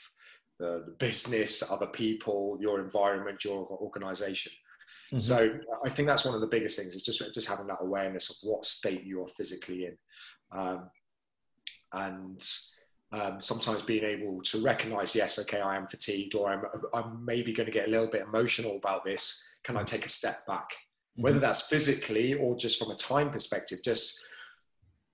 the, 0.62 0.84
the, 0.86 0.96
business, 1.00 1.72
other 1.72 1.88
people, 1.88 2.58
your 2.62 2.80
environment, 2.80 3.44
your 3.44 3.68
organization. 3.68 4.52
Mm-hmm. 5.08 5.18
So 5.18 5.60
I 5.86 5.90
think 5.90 6.08
that's 6.08 6.26
one 6.26 6.36
of 6.36 6.42
the 6.42 6.48
biggest 6.48 6.78
things 6.78 6.96
is 6.96 7.04
just 7.04 7.34
just 7.34 7.50
having 7.50 7.68
that 7.68 7.80
awareness 7.82 8.30
of 8.30 8.50
what 8.50 8.66
state 8.66 9.04
you 9.04 9.22
are 9.24 9.28
physically 9.28 9.86
in, 9.86 9.98
um, 10.52 10.90
and 11.94 12.42
um, 13.14 13.42
sometimes 13.42 13.84
being 13.84 14.06
able 14.06 14.42
to 14.42 14.62
recognize, 14.62 15.14
yes, 15.16 15.38
okay, 15.40 15.60
I 15.60 15.76
am 15.76 15.88
fatigued, 15.88 16.36
or 16.36 16.50
I'm, 16.50 16.64
I'm 16.94 17.26
maybe 17.26 17.52
going 17.52 17.66
to 17.66 17.72
get 17.72 17.88
a 17.88 17.92
little 17.92 18.08
bit 18.08 18.22
emotional 18.22 18.78
about 18.78 19.04
this. 19.04 19.46
Can 19.64 19.76
I 19.76 19.84
take 19.84 20.06
a 20.06 20.10
step 20.10 20.46
back? 20.48 20.70
Mm-hmm. 20.72 21.24
Whether 21.24 21.40
that's 21.40 21.64
physically 21.64 22.34
or 22.36 22.56
just 22.56 22.80
from 22.80 22.92
a 22.92 22.96
time 22.96 23.30
perspective, 23.30 23.80
just 23.84 24.18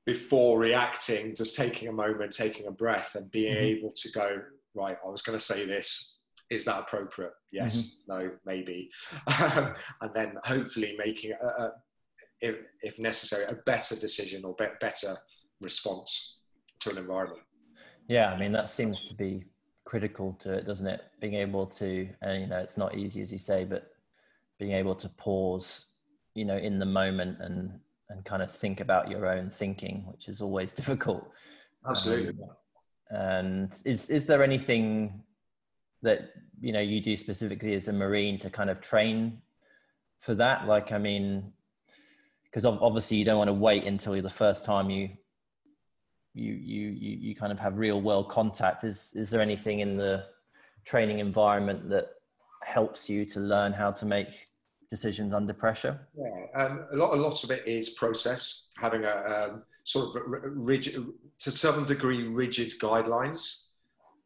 before 0.06 0.60
reacting, 0.60 1.36
just 1.36 1.56
taking 1.56 1.88
a 1.88 1.92
moment, 1.92 2.32
taking 2.32 2.68
a 2.68 2.72
breath, 2.72 3.16
and 3.16 3.30
being 3.32 3.54
mm-hmm. 3.54 3.78
able 3.78 3.92
to 3.92 4.10
go, 4.12 4.42
right, 4.78 4.98
I 5.06 5.10
was 5.10 5.22
going 5.22 5.38
to 5.38 5.44
say 5.44 5.66
this. 5.66 6.20
Is 6.50 6.66
that 6.66 6.80
appropriate? 6.80 7.34
Yes, 7.52 8.02
mm-hmm. 8.10 8.26
no, 8.26 8.32
maybe. 8.46 8.90
and 10.02 10.14
then 10.14 10.36
hopefully 10.44 10.96
making 10.98 11.34
a, 11.34 11.64
a 11.64 11.72
if, 12.40 12.66
if 12.82 13.00
necessary, 13.00 13.46
a 13.50 13.56
better 13.66 13.96
decision 13.96 14.46
or 14.46 14.56
be- 14.58 14.66
better 14.80 15.16
response 15.60 16.40
to 16.80 16.92
an 16.92 16.98
environment. 16.98 17.42
Yeah, 18.08 18.32
I 18.32 18.38
mean 18.38 18.54
that 18.54 18.70
seems 18.70 19.04
to 19.10 19.14
be 19.14 19.46
critical 19.86 20.38
to 20.42 20.54
it, 20.54 20.66
doesn't 20.66 20.88
it? 20.88 21.02
Being 21.20 21.36
able 21.36 21.66
to, 21.66 22.08
and 22.22 22.42
you 22.42 22.48
know, 22.48 22.60
it's 22.60 22.78
not 22.78 22.96
easy 22.96 23.22
as 23.22 23.32
you 23.32 23.38
say, 23.38 23.66
but 23.66 23.92
being 24.60 24.72
able 24.72 24.96
to 24.96 25.10
pause, 25.10 25.86
you 26.34 26.46
know, 26.46 26.58
in 26.58 26.80
the 26.80 26.86
moment 26.86 27.38
and 27.42 27.80
and 28.10 28.24
kind 28.24 28.42
of 28.42 28.50
think 28.50 28.80
about 28.80 29.10
your 29.10 29.26
own 29.28 29.50
thinking, 29.50 30.06
which 30.08 30.30
is 30.30 30.42
always 30.42 30.74
difficult. 30.82 31.30
Absolutely. 31.90 32.30
Um, 32.30 32.50
and 33.10 33.74
is 33.86 34.10
is 34.10 34.26
there 34.26 34.44
anything 34.44 35.24
that 36.02 36.32
you 36.60 36.72
know 36.72 36.82
you 36.82 37.02
do 37.02 37.16
specifically 37.16 37.76
as 37.76 37.88
a 37.88 37.94
marine 37.94 38.38
to 38.40 38.50
kind 38.50 38.70
of 38.70 38.82
train 38.82 39.42
for 40.20 40.36
that? 40.36 40.68
Like, 40.68 40.92
I 40.92 40.98
mean, 40.98 41.54
because 42.44 42.66
obviously 42.66 43.18
you 43.18 43.26
don't 43.26 43.38
want 43.38 43.50
to 43.50 43.54
wait 43.54 43.86
until 43.86 44.22
the 44.22 44.30
first 44.30 44.66
time 44.66 44.90
you 44.90 45.10
you 46.34 46.54
you 46.54 46.90
you 46.90 47.18
you 47.18 47.36
kind 47.36 47.52
of 47.52 47.60
have 47.60 47.78
real 47.78 48.02
world 48.02 48.30
contact. 48.30 48.84
Is 48.84 49.12
is 49.16 49.30
there 49.30 49.42
anything 49.42 49.80
in 49.80 49.98
the 49.98 50.26
training 50.86 51.20
environment 51.20 51.90
that 51.90 52.10
helps 52.64 53.10
you 53.10 53.26
to 53.26 53.40
learn 53.40 53.74
how 53.74 53.92
to 53.92 54.06
make 54.06 54.48
decisions 54.92 55.34
under 55.34 55.54
pressure? 55.54 56.08
Yeah, 56.18 56.64
um, 56.64 56.86
a 56.94 56.96
lot 56.96 57.14
a 57.14 57.22
lot 57.22 57.44
of 57.44 57.52
it 57.52 57.68
is 57.68 57.92
process, 57.92 58.70
having 58.78 59.04
a 59.04 59.50
um, 59.52 59.64
sort 59.84 60.16
of 60.16 60.22
rigid, 60.56 61.06
to 61.40 61.52
some 61.52 61.86
degree, 61.86 62.24
rigid 62.28 62.74
guidelines. 62.82 63.64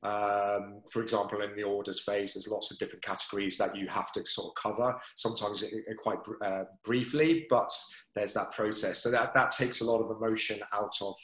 Um, 0.03 0.82
for 0.91 1.03
example, 1.03 1.41
in 1.41 1.56
the 1.56 1.63
orders 1.63 2.03
phase, 2.03 2.34
there's 2.34 2.48
lots 2.48 2.72
of 2.72 2.80
different 2.80 3.03
categories 3.03 3.56
that 3.60 3.75
you 3.75 3.88
have 3.88 4.12
to 4.13 4.25
sort 4.25 4.51
of 4.51 4.62
cover. 4.62 4.96
Sometimes 5.15 5.62
it, 5.62 5.72
it 5.74 5.98
quite 5.98 6.18
uh, 6.44 6.63
briefly, 6.84 7.46
but 7.51 7.72
there's 8.15 8.34
that 8.34 8.51
process. 8.51 9.03
So 9.03 9.12
that, 9.12 9.36
that 9.36 9.51
takes 9.51 9.82
a 9.82 9.86
lot 9.86 10.01
of 10.01 10.18
emotion 10.18 10.60
out 10.74 10.96
of 11.03 11.15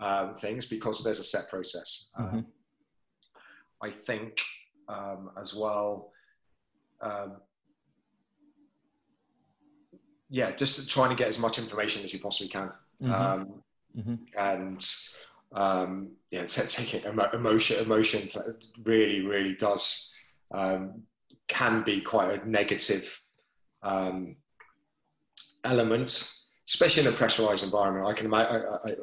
um, 0.00 0.34
things 0.34 0.66
because 0.66 1.04
there's 1.04 1.20
a 1.20 1.24
set 1.24 1.48
process. 1.48 2.10
Mm-hmm. 2.18 2.38
Um, 2.38 2.46
I 3.80 3.90
think 3.90 4.40
um, 4.88 5.30
as 5.40 5.54
well, 5.54 6.10
um, 7.00 7.36
yeah, 10.28 10.50
just 10.52 10.90
trying 10.90 11.10
to 11.10 11.16
get 11.16 11.28
as 11.28 11.38
much 11.38 11.58
information 11.58 12.04
as 12.04 12.12
you 12.12 12.18
possibly 12.18 12.48
can. 12.48 12.70
Mm-hmm. 13.02 13.12
Um, 13.12 13.62
mm-hmm. 13.96 14.14
And 14.38 14.86
um, 15.52 16.10
yeah, 16.30 16.46
t- 16.46 16.62
take 16.62 16.94
it 16.94 17.04
emotion. 17.04 17.84
Emotion 17.84 18.28
really, 18.84 19.20
really 19.20 19.54
does 19.54 20.14
um, 20.52 21.02
can 21.48 21.82
be 21.82 22.00
quite 22.00 22.42
a 22.42 22.48
negative 22.48 23.20
um, 23.82 24.36
element, 25.64 26.32
especially 26.66 27.06
in 27.06 27.12
a 27.12 27.16
pressurized 27.16 27.64
environment. 27.64 28.08
I 28.08 28.12
can 28.12 28.26
imagine. 28.26 28.62
I, 28.84 28.90
I, 28.90 28.94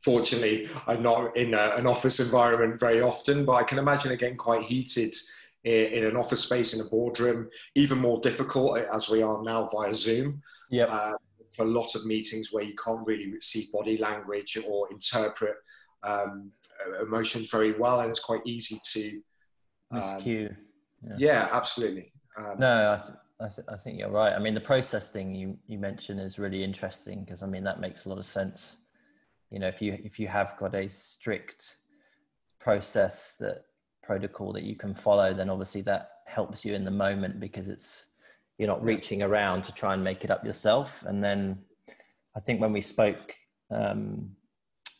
fortunately, 0.00 0.68
I'm 0.86 1.02
not 1.02 1.36
in 1.36 1.54
a, 1.54 1.72
an 1.76 1.86
office 1.86 2.20
environment 2.20 2.78
very 2.78 3.00
often, 3.00 3.44
but 3.44 3.54
I 3.54 3.64
can 3.64 3.78
imagine 3.78 4.12
it 4.12 4.20
getting 4.20 4.36
quite 4.36 4.62
heated 4.62 5.14
in, 5.64 6.04
an 6.04 6.16
office 6.16 6.44
space 6.44 6.74
in 6.74 6.80
a 6.80 6.88
boardroom. 6.88 7.48
Even 7.74 7.98
more 7.98 8.20
difficult 8.20 8.78
as 8.78 9.08
we 9.08 9.22
are 9.22 9.42
now 9.42 9.68
via 9.72 9.94
Zoom. 9.94 10.42
Yeah. 10.70 10.84
Uh, 10.84 11.14
for 11.50 11.64
a 11.64 11.68
lot 11.68 11.94
of 11.94 12.04
meetings 12.04 12.52
where 12.52 12.62
you 12.62 12.74
can't 12.74 13.06
really 13.06 13.32
see 13.40 13.68
body 13.72 13.96
language 13.96 14.58
or 14.68 14.86
interpret 14.90 15.54
um, 16.02 16.50
emotions 17.02 17.50
very 17.50 17.78
well, 17.78 18.00
and 18.00 18.10
it's 18.10 18.20
quite 18.20 18.40
easy 18.46 18.78
to 18.92 19.20
um, 19.90 20.02
miscue. 20.02 20.54
Yeah. 21.02 21.14
yeah, 21.18 21.48
absolutely. 21.52 22.12
Um, 22.36 22.58
no, 22.58 22.92
I, 22.92 23.04
th- 23.04 23.18
I, 23.40 23.48
th- 23.48 23.68
I, 23.68 23.76
think 23.76 23.98
you're 23.98 24.10
right. 24.10 24.32
I 24.32 24.38
mean, 24.38 24.54
the 24.54 24.60
process 24.60 25.10
thing 25.10 25.34
you 25.34 25.58
you 25.66 25.78
mentioned 25.78 26.20
is 26.20 26.38
really 26.38 26.62
interesting 26.62 27.24
because 27.24 27.42
I 27.42 27.46
mean 27.46 27.64
that 27.64 27.80
makes 27.80 28.04
a 28.04 28.08
lot 28.08 28.18
of 28.18 28.26
sense. 28.26 28.76
You 29.50 29.58
know, 29.58 29.68
if 29.68 29.80
you 29.80 29.98
if 30.04 30.18
you 30.18 30.28
have 30.28 30.56
got 30.58 30.74
a 30.74 30.88
strict 30.88 31.76
process 32.60 33.36
that 33.40 33.62
protocol 34.08 34.54
that 34.54 34.64
you 34.64 34.74
can 34.74 34.94
follow, 34.94 35.34
then 35.34 35.50
obviously 35.50 35.82
that 35.82 36.12
helps 36.26 36.64
you 36.64 36.74
in 36.74 36.82
the 36.82 36.90
moment 36.90 37.38
because 37.38 37.68
it's 37.68 38.06
you're 38.56 38.72
not 38.74 38.82
reaching 38.82 39.22
around 39.22 39.62
to 39.64 39.72
try 39.72 39.92
and 39.94 40.02
make 40.02 40.24
it 40.24 40.30
up 40.30 40.44
yourself. 40.44 41.04
And 41.06 41.22
then 41.22 41.58
I 42.34 42.40
think 42.40 42.60
when 42.60 42.72
we 42.72 42.80
spoke 42.80 43.36
um, 43.70 44.30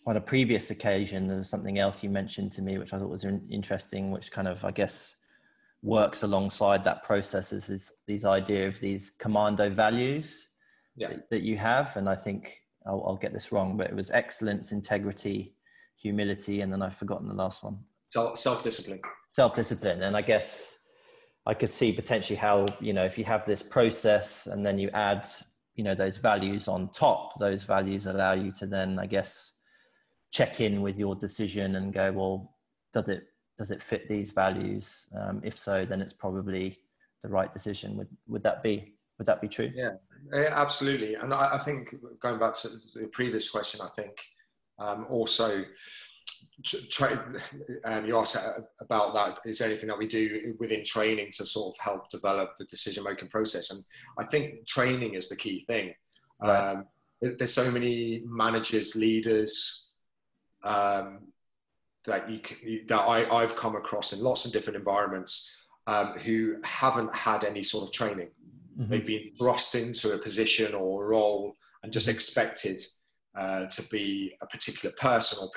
on 0.07 0.17
a 0.17 0.21
previous 0.21 0.71
occasion, 0.71 1.27
there 1.27 1.39
was 1.39 1.49
something 1.49 1.79
else 1.79 2.03
you 2.05 2.11
mentioned 2.11 2.53
to 2.53 2.63
me, 2.63 2.77
which 2.79 2.93
I 2.93 2.99
thought 2.99 3.09
was 3.09 3.27
interesting, 3.51 4.11
which 4.11 4.31
kind 4.31 4.47
of, 4.47 4.65
I 4.65 4.71
guess, 4.71 5.17
works 5.83 6.23
alongside 6.23 6.85
that 6.85 7.03
process 7.03 7.53
is 7.53 7.67
this, 7.67 7.93
these 8.07 8.25
idea 8.25 8.69
of 8.69 8.79
these 8.79 9.11
commando 9.11 9.71
values 9.71 10.49
yeah. 10.97 11.09
that, 11.09 11.31
that, 11.31 11.43
you 11.43 11.57
have. 11.57 11.97
And 11.97 12.09
I 12.09 12.15
think 12.15 12.63
I'll, 12.87 13.03
I'll, 13.07 13.17
get 13.17 13.33
this 13.33 13.53
wrong, 13.53 13.77
but 13.79 13.89
it 13.89 13.97
was 13.97 14.11
excellence, 14.11 14.71
integrity, 14.71 15.55
humility, 15.97 16.61
and 16.61 16.73
then 16.73 16.83
I've 16.83 16.97
forgotten 16.97 17.29
the 17.29 17.41
last 17.45 17.65
one. 17.65 17.79
Self-discipline. 18.11 19.01
Self-discipline. 19.31 20.03
And 20.03 20.17
I 20.17 20.23
guess 20.23 20.79
I 21.47 21.55
could 21.55 21.73
see 21.73 21.93
potentially 21.93 22.37
how, 22.37 22.67
you 22.81 22.93
know, 22.93 23.05
if 23.05 23.19
you 23.19 23.25
have 23.25 23.45
this 23.45 23.63
process 23.63 24.47
and 24.47 24.65
then 24.65 24.79
you 24.79 24.91
add, 24.91 25.29
you 25.75 25.85
know, 25.85 25.95
those 25.95 26.17
values 26.17 26.69
on 26.69 26.91
top, 26.91 27.39
those 27.39 27.65
values 27.65 28.07
allow 28.07 28.33
you 28.33 28.53
to 28.53 28.67
then, 28.67 28.99
I 28.99 29.07
guess, 29.07 29.53
check 30.31 30.61
in 30.61 30.83
with 30.83 30.99
your 30.99 31.15
decision 31.15 31.77
and 31.77 31.93
go, 31.93 32.13
well, 32.13 32.55
does 32.93 33.09
it 33.09 33.25
does 33.59 33.71
it 33.71 33.83
fit 33.83 34.09
these 34.09 34.31
values? 34.31 35.09
Um, 35.19 35.41
if 35.43 35.59
so, 35.59 35.85
then 35.85 36.01
it's 36.01 36.13
probably 36.13 36.79
the 37.23 37.29
right 37.29 37.53
decision. 37.53 37.97
Would 37.97 38.09
would 38.27 38.43
that 38.43 38.63
be 38.63 38.95
would 39.19 39.27
that 39.27 39.41
be 39.41 39.49
true? 39.49 39.73
Yeah, 39.75 39.93
absolutely. 40.33 41.15
And 41.15 41.35
I, 41.35 41.55
I 41.55 41.59
think 41.59 41.95
going 42.21 42.39
back 42.39 42.55
to 42.57 42.69
the 42.95 43.09
previous 43.13 43.51
question, 43.51 43.81
I 43.83 43.89
think 43.89 44.17
um, 44.79 45.07
also 45.11 45.65
try, 46.91 47.17
um, 47.85 48.07
you 48.07 48.17
asked 48.17 48.37
about 48.81 49.15
that. 49.15 49.39
Is 49.49 49.59
there 49.59 49.69
anything 49.69 49.89
that 49.89 49.99
we 49.99 50.07
do 50.07 50.55
within 50.59 50.85
training 50.85 51.31
to 51.35 51.47
sort 51.47 51.75
of 51.75 51.81
help 51.81 52.09
develop 52.11 52.57
the 52.57 52.65
decision 52.65 53.05
making 53.05 53.29
process? 53.29 53.71
And 53.71 53.83
I 54.19 54.25
think 54.25 54.67
training 54.67 55.15
is 55.15 55.29
the 55.29 55.37
key 55.37 55.65
thing. 55.67 55.95
Right. 56.41 56.73
Um, 56.73 56.87
there's 57.21 57.53
so 57.53 57.71
many 57.71 58.23
managers, 58.27 58.95
leaders, 58.95 59.93
um, 60.63 61.21
that 62.05 62.31
you 62.31 62.41
that 62.87 63.01
I, 63.01 63.29
I've 63.31 63.57
come 63.57 63.77
across 63.77 64.13
in 64.13 64.23
lots 64.23 64.45
of 64.47 64.53
different 64.53 64.77
environments 64.77 65.65
um, 65.87 66.13
who 66.13 66.57
haven't 66.65 67.15
had 67.15 67.45
any 67.45 67.63
sort 67.63 67.85
of 67.85 67.93
training. 67.93 68.29
Mm-hmm. 68.79 68.91
They've 68.91 69.07
been 69.07 69.35
thrust 69.37 69.75
into 69.75 70.15
a 70.15 70.19
position 70.19 70.75
or 70.75 71.05
a 71.05 71.09
role 71.09 71.57
and 71.83 71.93
just 71.93 72.09
expected 72.09 72.81
uh, 73.39 73.67
to 73.67 73.83
be 73.89 74.35
a 74.43 74.47
particular 74.47 74.95
person 74.99 75.39
or 75.41 75.51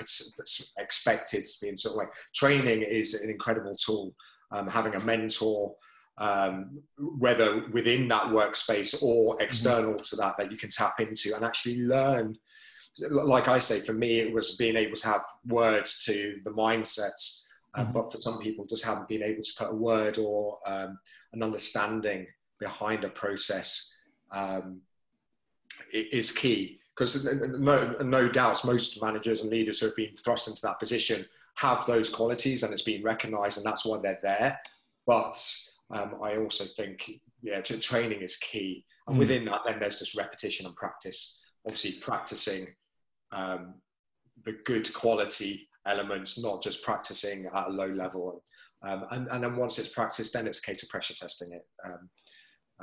expected 0.78 1.44
to 1.44 1.60
be 1.60 1.68
in 1.68 1.76
sort 1.76 1.94
of 1.94 1.98
way. 1.98 2.06
Training 2.34 2.82
is 2.82 3.14
an 3.14 3.30
incredible 3.30 3.74
tool. 3.74 4.14
Um, 4.52 4.68
having 4.68 4.94
a 4.94 5.00
mentor, 5.00 5.74
um, 6.18 6.82
whether 6.98 7.66
within 7.72 8.06
that 8.08 8.24
workspace 8.24 9.02
or 9.02 9.34
mm-hmm. 9.34 9.42
external 9.42 9.94
mm-hmm. 9.94 10.02
to 10.02 10.16
that, 10.16 10.36
that 10.38 10.52
you 10.52 10.56
can 10.56 10.68
tap 10.68 11.00
into 11.00 11.34
and 11.34 11.44
actually 11.44 11.82
learn 11.82 12.36
like 13.10 13.48
I 13.48 13.58
say, 13.58 13.80
for 13.80 13.94
me, 13.94 14.18
it 14.18 14.32
was 14.32 14.56
being 14.56 14.76
able 14.76 14.96
to 14.96 15.06
have 15.06 15.22
words 15.46 16.04
to 16.04 16.40
the 16.44 16.50
mindsets. 16.50 17.46
Um, 17.74 17.86
mm-hmm. 17.86 17.94
But 17.94 18.12
for 18.12 18.18
some 18.18 18.38
people, 18.38 18.66
just 18.66 18.84
haven't 18.84 19.08
been 19.08 19.22
able 19.22 19.42
to 19.42 19.52
put 19.58 19.70
a 19.70 19.74
word 19.74 20.18
or 20.18 20.58
um, 20.66 20.98
an 21.32 21.42
understanding 21.42 22.26
behind 22.60 23.04
a 23.04 23.08
process 23.08 23.96
um, 24.30 24.82
is 25.92 26.32
key. 26.32 26.80
Because 27.02 27.58
no, 27.58 27.96
no 28.00 28.28
doubt, 28.28 28.64
most 28.64 29.02
managers 29.02 29.42
and 29.42 29.50
leaders 29.50 29.80
who 29.80 29.86
have 29.86 29.96
been 29.96 30.14
thrust 30.16 30.48
into 30.48 30.62
that 30.62 30.78
position 30.78 31.24
have 31.56 31.84
those 31.86 32.08
qualities, 32.08 32.62
and 32.62 32.72
it's 32.72 32.82
been 32.82 33.02
recognised, 33.02 33.58
and 33.58 33.66
that's 33.66 33.84
why 33.84 33.98
they're 33.98 34.18
there. 34.22 34.58
But 35.06 35.44
um, 35.90 36.14
I 36.22 36.36
also 36.36 36.64
think, 36.64 37.10
yeah, 37.42 37.60
training 37.60 38.22
is 38.22 38.36
key, 38.36 38.84
and 39.06 39.16
mm. 39.16 39.18
within 39.18 39.44
that, 39.46 39.60
then 39.66 39.80
there's 39.80 39.98
just 39.98 40.16
repetition 40.16 40.66
and 40.66 40.76
practice. 40.76 41.40
Obviously, 41.66 42.00
practicing 42.00 42.66
um, 43.32 43.74
the 44.44 44.52
good 44.64 44.92
quality 44.94 45.68
elements, 45.86 46.42
not 46.42 46.62
just 46.62 46.82
practicing 46.82 47.46
at 47.46 47.66
a 47.68 47.70
low 47.70 47.88
level. 47.88 48.42
Um, 48.84 49.04
and, 49.10 49.28
and 49.28 49.44
then 49.44 49.56
once 49.56 49.78
it's 49.78 49.88
practiced, 49.88 50.32
then 50.32 50.46
it's 50.46 50.58
a 50.58 50.62
case 50.62 50.82
of 50.82 50.88
pressure 50.88 51.14
testing 51.14 51.52
it. 51.52 51.66
Um, 51.84 52.10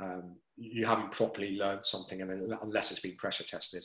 um, 0.02 0.36
you 0.56 0.86
haven't 0.86 1.12
properly 1.12 1.56
learned 1.56 1.84
something 1.84 2.22
unless 2.22 2.90
it's 2.90 3.00
been 3.00 3.16
pressure 3.16 3.44
tested. 3.44 3.84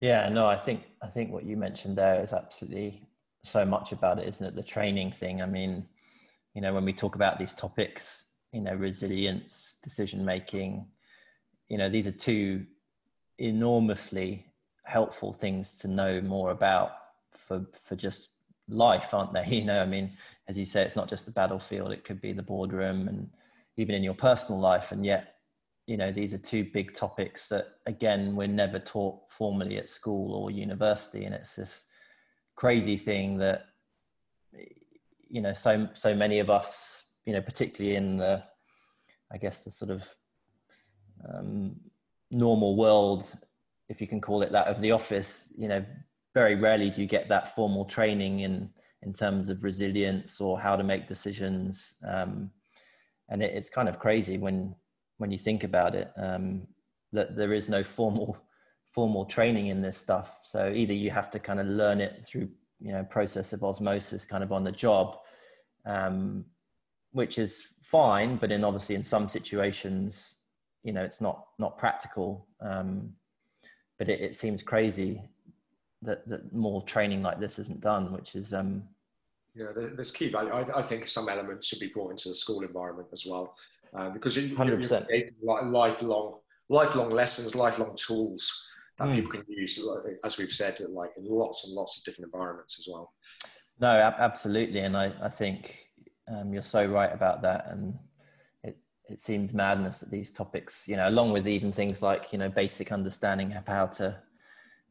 Yeah, 0.00 0.28
no, 0.30 0.46
I 0.46 0.56
think 0.56 0.84
I 1.02 1.08
think 1.08 1.30
what 1.30 1.44
you 1.44 1.56
mentioned 1.56 1.96
there 1.96 2.22
is 2.22 2.32
absolutely 2.32 3.06
so 3.44 3.64
much 3.64 3.92
about 3.92 4.18
it, 4.18 4.28
isn't 4.28 4.46
it? 4.46 4.54
The 4.54 4.62
training 4.62 5.12
thing. 5.12 5.42
I 5.42 5.46
mean, 5.46 5.86
you 6.54 6.62
know, 6.62 6.72
when 6.72 6.84
we 6.84 6.92
talk 6.92 7.14
about 7.14 7.38
these 7.38 7.54
topics, 7.54 8.26
you 8.52 8.60
know, 8.62 8.74
resilience, 8.74 9.76
decision 9.82 10.24
making, 10.24 10.86
you 11.68 11.78
know, 11.78 11.88
these 11.90 12.06
are 12.06 12.12
two 12.12 12.66
enormously 13.38 14.46
helpful 14.84 15.32
things 15.32 15.78
to 15.78 15.88
know 15.88 16.20
more 16.20 16.50
about 16.50 16.92
for 17.30 17.66
for 17.72 17.96
just 17.96 18.30
life, 18.68 19.12
aren't 19.14 19.32
they? 19.34 19.46
You 19.48 19.64
know, 19.64 19.82
I 19.82 19.86
mean, 19.86 20.16
as 20.48 20.56
you 20.56 20.64
say, 20.64 20.82
it's 20.82 20.96
not 20.96 21.10
just 21.10 21.26
the 21.26 21.32
battlefield; 21.32 21.92
it 21.92 22.04
could 22.04 22.20
be 22.22 22.32
the 22.32 22.42
boardroom 22.42 23.08
and 23.08 23.30
even 23.76 23.94
in 23.94 24.02
your 24.02 24.14
personal 24.14 24.60
life. 24.60 24.92
And 24.92 25.04
yet, 25.04 25.29
you 25.90 25.96
know 25.96 26.12
these 26.12 26.32
are 26.32 26.38
two 26.38 26.64
big 26.72 26.94
topics 26.94 27.48
that 27.48 27.66
again 27.86 28.36
we're 28.36 28.46
never 28.46 28.78
taught 28.78 29.18
formally 29.28 29.76
at 29.76 29.88
school 29.88 30.34
or 30.34 30.50
university 30.50 31.24
and 31.24 31.34
it's 31.34 31.56
this 31.56 31.84
crazy 32.54 32.96
thing 32.96 33.38
that 33.38 33.66
you 35.28 35.40
know 35.40 35.52
so 35.52 35.88
so 35.94 36.14
many 36.14 36.38
of 36.38 36.50
us 36.50 37.12
you 37.24 37.32
know 37.32 37.40
particularly 37.40 37.96
in 37.96 38.16
the 38.16 38.42
i 39.32 39.36
guess 39.36 39.64
the 39.64 39.70
sort 39.70 39.90
of 39.90 40.14
um, 41.28 41.74
normal 42.30 42.76
world 42.76 43.32
if 43.88 44.00
you 44.00 44.06
can 44.06 44.20
call 44.20 44.42
it 44.42 44.52
that 44.52 44.68
of 44.68 44.80
the 44.80 44.92
office 44.92 45.52
you 45.56 45.68
know 45.68 45.84
very 46.34 46.54
rarely 46.54 46.88
do 46.88 47.00
you 47.00 47.08
get 47.08 47.28
that 47.28 47.48
formal 47.48 47.84
training 47.84 48.40
in 48.40 48.70
in 49.02 49.12
terms 49.12 49.48
of 49.48 49.64
resilience 49.64 50.40
or 50.40 50.60
how 50.60 50.76
to 50.76 50.82
make 50.82 51.06
decisions. 51.06 51.94
Um, 52.06 52.50
and 53.28 53.42
it, 53.42 53.54
it's 53.54 53.70
kind 53.70 53.88
of 53.88 53.98
crazy 53.98 54.36
when 54.36 54.74
when 55.20 55.30
you 55.30 55.38
think 55.38 55.64
about 55.64 55.94
it, 55.94 56.10
um, 56.16 56.66
that 57.12 57.36
there 57.36 57.52
is 57.52 57.68
no 57.68 57.84
formal 57.84 58.38
formal 58.90 59.24
training 59.26 59.66
in 59.68 59.82
this 59.82 59.96
stuff. 59.96 60.40
So 60.42 60.72
either 60.74 60.94
you 60.94 61.10
have 61.10 61.30
to 61.30 61.38
kind 61.38 61.60
of 61.60 61.66
learn 61.66 62.00
it 62.00 62.24
through 62.24 62.48
you 62.80 62.92
know 62.92 63.04
process 63.04 63.52
of 63.52 63.62
osmosis, 63.62 64.24
kind 64.24 64.42
of 64.42 64.50
on 64.50 64.64
the 64.64 64.72
job, 64.72 65.18
um, 65.84 66.46
which 67.12 67.38
is 67.38 67.68
fine, 67.82 68.36
but 68.36 68.50
in 68.50 68.64
obviously 68.64 68.94
in 68.94 69.02
some 69.02 69.28
situations, 69.28 70.36
you 70.82 70.92
know, 70.94 71.04
it's 71.04 71.20
not 71.20 71.44
not 71.58 71.76
practical. 71.76 72.48
Um, 72.62 73.12
but 73.98 74.08
it, 74.08 74.20
it 74.22 74.36
seems 74.36 74.62
crazy 74.62 75.22
that 76.00 76.26
that 76.30 76.54
more 76.54 76.82
training 76.84 77.22
like 77.22 77.38
this 77.38 77.58
isn't 77.58 77.82
done, 77.82 78.10
which 78.10 78.34
is 78.34 78.54
um, 78.54 78.84
yeah, 79.54 79.66
there's 79.74 80.12
key 80.12 80.30
value. 80.30 80.50
I, 80.50 80.78
I, 80.78 80.82
think 80.82 81.06
some 81.08 81.28
elements 81.28 81.66
should 81.66 81.80
be 81.80 81.88
brought 81.88 82.12
into 82.12 82.30
the 82.30 82.34
school 82.34 82.62
environment 82.62 83.08
as 83.12 83.26
well 83.26 83.54
uh, 83.96 84.10
because 84.10 84.36
you, 84.36 84.56
100%. 84.56 85.06
you're 85.08 85.62
lifelong, 85.64 86.38
lifelong 86.68 87.10
lessons, 87.10 87.54
lifelong 87.54 87.96
tools 87.96 88.68
that 88.98 89.08
mm. 89.08 89.14
people 89.14 89.30
can 89.30 89.44
use, 89.48 89.82
as 90.24 90.38
we've 90.38 90.52
said, 90.52 90.78
like 90.90 91.10
in 91.16 91.24
lots 91.26 91.66
and 91.66 91.74
lots 91.74 91.98
of 91.98 92.04
different 92.04 92.32
environments 92.32 92.78
as 92.78 92.92
well. 92.92 93.12
No, 93.80 93.88
absolutely, 93.88 94.80
and 94.80 94.96
I, 94.96 95.12
I 95.22 95.28
think 95.30 95.78
um, 96.28 96.52
you're 96.52 96.62
so 96.62 96.84
right 96.84 97.12
about 97.12 97.40
that, 97.42 97.66
and 97.70 97.94
it 98.62 98.76
it 99.08 99.22
seems 99.22 99.54
madness 99.54 100.00
that 100.00 100.10
these 100.10 100.30
topics, 100.30 100.86
you 100.86 100.96
know, 100.96 101.08
along 101.08 101.32
with 101.32 101.48
even 101.48 101.72
things 101.72 102.02
like 102.02 102.30
you 102.32 102.38
know 102.38 102.50
basic 102.50 102.92
understanding 102.92 103.54
of 103.54 103.66
how 103.66 103.86
to 103.86 104.18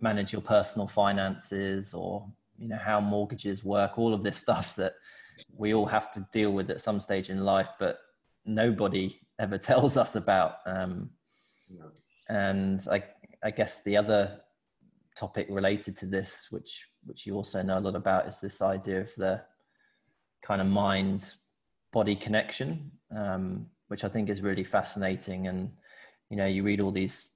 manage 0.01 0.33
your 0.33 0.41
personal 0.41 0.87
finances 0.87 1.93
or 1.93 2.25
you 2.57 2.67
know 2.67 2.77
how 2.77 2.99
mortgages 2.99 3.63
work, 3.63 3.99
all 3.99 4.13
of 4.13 4.23
this 4.23 4.37
stuff 4.37 4.75
that 4.75 4.93
we 5.55 5.73
all 5.73 5.85
have 5.85 6.11
to 6.13 6.27
deal 6.33 6.51
with 6.51 6.69
at 6.71 6.81
some 6.81 6.99
stage 6.99 7.29
in 7.29 7.45
life, 7.45 7.69
but 7.79 7.99
nobody 8.45 9.19
ever 9.39 9.57
tells 9.69 9.97
us 9.97 10.15
about. 10.15 10.55
Um, 10.65 11.11
no. 11.69 11.91
And 12.27 12.85
I, 12.91 13.03
I 13.43 13.51
guess 13.51 13.81
the 13.83 13.97
other 13.97 14.41
topic 15.17 15.47
related 15.49 15.97
to 15.97 16.05
this, 16.05 16.47
which 16.49 16.85
which 17.05 17.25
you 17.25 17.35
also 17.35 17.61
know 17.61 17.79
a 17.79 17.79
lot 17.79 17.95
about, 17.95 18.27
is 18.27 18.39
this 18.39 18.61
idea 18.61 19.01
of 19.01 19.13
the 19.15 19.41
kind 20.41 20.61
of 20.61 20.67
mind 20.67 21.33
body 21.91 22.15
connection, 22.15 22.91
um, 23.15 23.67
which 23.87 24.03
I 24.03 24.09
think 24.09 24.29
is 24.29 24.41
really 24.41 24.63
fascinating. 24.63 25.47
And 25.47 25.71
you 26.29 26.37
know, 26.37 26.45
you 26.45 26.63
read 26.63 26.81
all 26.81 26.91
these 26.91 27.29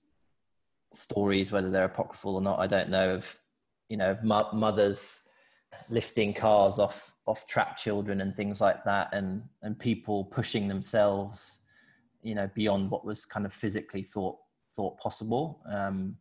stories, 0.94 1.52
whether 1.52 1.72
they're 1.72 1.86
apocryphal 1.86 2.36
or 2.36 2.42
not, 2.42 2.60
I 2.60 2.68
don't 2.68 2.90
know, 2.90 3.16
of 3.16 3.38
you 3.90 3.98
know, 3.98 4.12
of 4.12 4.24
mo- 4.24 4.50
mothers 4.54 5.22
lifting 5.90 6.34
cars 6.34 6.80
off 6.80 7.13
off 7.26 7.48
trapped 7.48 7.82
children 7.82 8.22
and 8.22 8.36
things 8.36 8.60
like 8.60 8.84
that 8.84 9.10
and 9.14 9.44
and 9.62 9.80
people 9.80 10.26
pushing 10.26 10.68
themselves 10.68 11.60
you 12.22 12.36
know 12.36 12.50
beyond 12.54 12.90
what 12.90 13.06
was 13.06 13.26
kind 13.26 13.46
of 13.46 13.54
physically 13.54 14.04
thought 14.04 14.38
thought 14.76 14.98
possible. 14.98 15.62
Um, 15.72 16.18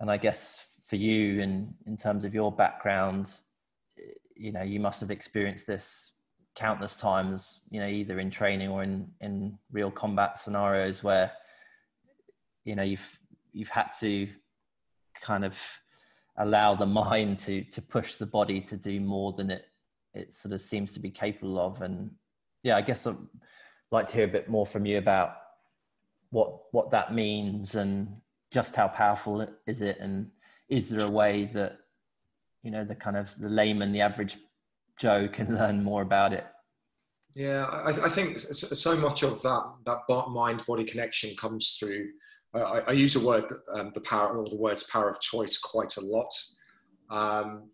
and 0.00 0.10
i 0.10 0.16
guess 0.16 0.68
for 0.84 0.96
you 0.96 1.40
in 1.40 1.74
in 1.86 1.96
terms 1.96 2.24
of 2.24 2.34
your 2.34 2.52
background 2.52 3.32
you 4.36 4.52
know 4.52 4.62
you 4.62 4.80
must 4.80 5.00
have 5.00 5.10
experienced 5.10 5.66
this 5.66 6.12
countless 6.54 6.96
times 6.96 7.60
you 7.70 7.80
know 7.80 7.86
either 7.86 8.20
in 8.20 8.30
training 8.30 8.68
or 8.68 8.82
in 8.82 9.08
in 9.20 9.58
real 9.70 9.90
combat 9.90 10.38
scenarios 10.38 11.02
where 11.02 11.32
you 12.64 12.74
know 12.74 12.82
you've 12.82 13.18
you've 13.52 13.68
had 13.68 13.90
to 14.00 14.28
kind 15.20 15.44
of 15.44 15.58
allow 16.38 16.74
the 16.74 16.86
mind 17.02 17.38
to 17.38 17.62
to 17.64 17.82
push 17.82 18.14
the 18.14 18.26
body 18.26 18.60
to 18.60 18.76
do 18.76 19.00
more 19.00 19.32
than 19.32 19.50
it 19.50 19.66
it 20.14 20.34
sort 20.34 20.52
of 20.52 20.60
seems 20.60 20.92
to 20.94 21.00
be 21.00 21.10
capable 21.10 21.58
of. 21.58 21.80
And 21.82 22.10
yeah 22.62 22.76
i 22.76 22.80
guess 22.80 23.06
i'd 23.06 23.16
like 23.90 24.06
to 24.06 24.14
hear 24.14 24.24
a 24.24 24.28
bit 24.28 24.48
more 24.48 24.66
from 24.66 24.86
you 24.86 24.98
about 24.98 25.36
what 26.30 26.60
what 26.72 26.90
that 26.90 27.14
means 27.14 27.74
and 27.74 28.08
just 28.50 28.76
how 28.76 28.88
powerful 28.88 29.46
is 29.66 29.82
it? 29.82 29.98
And 30.00 30.30
is 30.70 30.88
there 30.88 31.06
a 31.06 31.10
way 31.10 31.50
that 31.52 31.78
you 32.62 32.70
know 32.70 32.84
the 32.84 32.94
kind 32.94 33.16
of 33.16 33.34
the 33.38 33.48
layman 33.48 33.92
the 33.92 34.00
average 34.00 34.36
joe 34.98 35.28
can 35.30 35.54
learn 35.60 35.82
more 35.82 36.02
about 36.02 36.32
it? 36.32 36.46
Yeah 37.34 37.64
i, 37.66 37.90
I 37.90 38.08
think 38.08 38.38
so 38.38 38.96
much 38.96 39.22
of 39.22 39.40
that 39.42 39.62
that 39.86 40.00
mind 40.30 40.64
body 40.66 40.84
connection 40.84 41.34
comes 41.36 41.76
through 41.78 42.08
I, 42.54 42.82
I 42.88 42.92
use 42.92 43.14
the 43.14 43.26
word 43.26 43.44
um, 43.74 43.90
the 43.94 44.00
power 44.00 44.36
or 44.38 44.48
the 44.48 44.56
words 44.56 44.84
power 44.84 45.10
of 45.10 45.20
choice 45.20 45.58
quite 45.58 45.94
a 45.98 46.00
lot. 46.00 46.32
Um, 47.10 47.68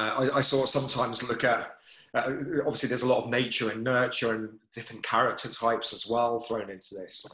I, 0.00 0.38
I 0.38 0.40
sort 0.40 0.64
of 0.64 0.68
sometimes 0.68 1.28
look 1.28 1.44
at 1.44 1.72
uh, 2.14 2.32
obviously 2.60 2.88
there's 2.88 3.02
a 3.02 3.08
lot 3.08 3.24
of 3.24 3.30
nature 3.30 3.70
and 3.70 3.84
nurture 3.84 4.34
and 4.34 4.48
different 4.74 5.02
character 5.02 5.48
types 5.48 5.92
as 5.92 6.06
well 6.08 6.40
thrown 6.40 6.70
into 6.70 6.94
this 6.96 7.24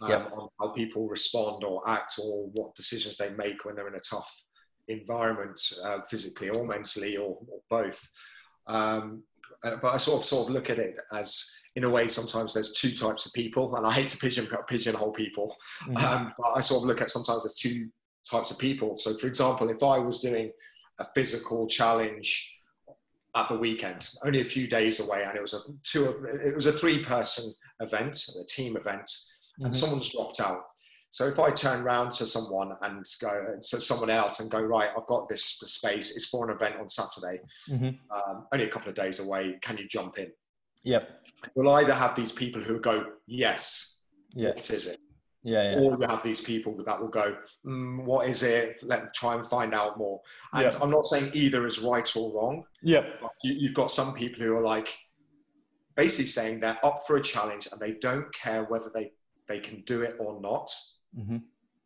um, 0.00 0.10
yep. 0.10 0.32
on 0.32 0.48
how 0.60 0.68
people 0.68 1.08
respond 1.08 1.62
or 1.62 1.88
act 1.88 2.14
or 2.22 2.48
what 2.54 2.74
decisions 2.74 3.16
they 3.16 3.30
make 3.30 3.64
when 3.64 3.76
they're 3.76 3.88
in 3.88 3.94
a 3.94 4.00
tough 4.00 4.42
environment 4.88 5.60
uh, 5.84 6.00
physically 6.02 6.50
or 6.50 6.66
mentally 6.66 7.16
or, 7.16 7.38
or 7.48 7.60
both 7.70 8.10
um, 8.66 9.22
uh, 9.62 9.76
but 9.80 9.94
I 9.94 9.98
sort 9.98 10.20
of 10.20 10.26
sort 10.26 10.48
of 10.48 10.54
look 10.54 10.68
at 10.70 10.78
it 10.78 10.98
as 11.12 11.48
in 11.76 11.84
a 11.84 11.90
way, 11.90 12.06
sometimes 12.06 12.54
there's 12.54 12.72
two 12.72 12.92
types 12.92 13.26
of 13.26 13.32
people, 13.32 13.74
and 13.76 13.86
I 13.86 13.92
hate 13.92 14.08
to 14.10 14.18
pigeon, 14.18 14.46
pigeonhole 14.68 15.12
people, 15.12 15.56
mm-hmm. 15.82 15.96
um, 15.96 16.32
but 16.38 16.52
I 16.54 16.60
sort 16.60 16.82
of 16.82 16.86
look 16.86 17.00
at 17.00 17.10
sometimes 17.10 17.42
there's 17.42 17.58
two 17.58 17.88
types 18.30 18.50
of 18.50 18.58
people. 18.58 18.96
So, 18.96 19.14
for 19.14 19.26
example, 19.26 19.70
if 19.70 19.82
I 19.82 19.98
was 19.98 20.20
doing 20.20 20.52
a 21.00 21.06
physical 21.14 21.66
challenge 21.66 22.60
at 23.36 23.48
the 23.48 23.56
weekend, 23.56 24.08
only 24.24 24.40
a 24.40 24.44
few 24.44 24.68
days 24.68 25.06
away, 25.06 25.24
and 25.24 25.36
it 25.36 25.40
was 25.40 25.54
a 25.54 25.58
two 25.82 26.04
of, 26.04 26.24
it 26.24 26.54
was 26.54 26.66
a 26.66 26.72
three 26.72 27.02
person 27.02 27.52
event, 27.80 28.24
a 28.40 28.44
team 28.46 28.76
event, 28.76 29.10
and 29.58 29.66
mm-hmm. 29.66 29.72
someone's 29.72 30.10
dropped 30.10 30.40
out. 30.40 30.62
So 31.10 31.26
if 31.26 31.38
I 31.38 31.50
turn 31.50 31.82
around 31.82 32.10
to 32.12 32.26
someone 32.26 32.72
and 32.82 33.04
go 33.20 33.56
to 33.60 33.80
someone 33.80 34.10
else 34.10 34.40
and 34.40 34.50
go, 34.50 34.60
right, 34.60 34.90
I've 34.96 35.06
got 35.06 35.28
this 35.28 35.44
space. 35.44 36.16
It's 36.16 36.26
for 36.26 36.48
an 36.48 36.54
event 36.54 36.76
on 36.80 36.88
Saturday, 36.88 37.40
mm-hmm. 37.70 37.90
um, 38.10 38.46
only 38.52 38.66
a 38.66 38.68
couple 38.68 38.88
of 38.88 38.96
days 38.96 39.20
away. 39.20 39.56
Can 39.62 39.76
you 39.78 39.86
jump 39.86 40.18
in? 40.18 40.30
Yep 40.82 41.08
we'll 41.54 41.70
either 41.74 41.94
have 41.94 42.14
these 42.14 42.32
people 42.32 42.62
who 42.62 42.80
go, 42.80 43.04
yes, 43.26 44.02
yeah. 44.34 44.48
what 44.48 44.70
is 44.70 44.86
it? 44.86 44.98
Yeah, 45.44 45.72
yeah. 45.72 45.78
Or 45.78 45.98
you 46.00 46.06
have 46.08 46.22
these 46.22 46.40
people 46.40 46.74
that 46.84 46.98
will 46.98 47.08
go, 47.08 47.36
mm, 47.66 48.02
what 48.02 48.28
is 48.28 48.42
it? 48.42 48.82
Let 48.82 49.12
try 49.14 49.34
and 49.34 49.44
find 49.44 49.74
out 49.74 49.98
more. 49.98 50.20
And 50.54 50.74
I'm 50.82 50.90
not 50.90 51.04
saying 51.04 51.30
either 51.34 51.66
is 51.66 51.80
right 51.80 52.10
or 52.16 52.34
wrong. 52.34 52.64
Yeah. 52.82 53.04
You, 53.42 53.68
have 53.68 53.74
got 53.74 53.90
some 53.90 54.14
people 54.14 54.42
who 54.42 54.56
are 54.56 54.62
like, 54.62 54.96
basically 55.96 56.26
saying 56.26 56.60
they're 56.60 56.84
up 56.84 57.00
for 57.06 57.16
a 57.16 57.22
challenge 57.22 57.68
and 57.70 57.80
they 57.80 57.92
don't 57.92 58.32
care 58.34 58.64
whether 58.64 58.90
they, 58.94 59.12
they 59.46 59.60
can 59.60 59.82
do 59.82 60.02
it 60.02 60.16
or 60.18 60.40
not. 60.40 60.70
Mm-hmm. 61.16 61.36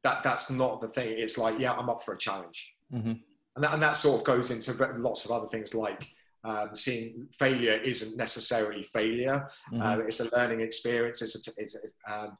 That 0.05 0.23
that's 0.23 0.51
not 0.51 0.81
the 0.81 0.88
thing. 0.88 1.09
It's 1.18 1.37
like, 1.37 1.59
yeah, 1.59 1.73
I'm 1.73 1.90
up 1.90 2.03
for 2.03 2.14
a 2.14 2.18
challenge. 2.18 2.75
Mm-hmm. 2.94 3.12
And, 3.57 3.64
that, 3.64 3.75
and 3.75 3.83
that 3.83 3.97
sort 3.97 4.21
of 4.21 4.25
goes 4.27 4.51
into 4.51 4.73
lots 4.99 5.25
of 5.25 5.33
other 5.33 5.49
things 5.49 5.75
like 5.75 6.09
um, 6.44 6.71
seeing 6.75 7.27
failure 7.33 7.73
isn't 7.73 8.16
necessarily 8.16 8.83
failure. 8.85 9.49
Mm-hmm. 9.73 9.83
Uh, 9.83 9.99
it's 10.07 10.21
a 10.21 10.35
learning 10.37 10.61
experience. 10.61 11.21
It's, 11.21 11.35
a, 11.35 11.53
it's 11.61 11.77
um, 12.09 12.38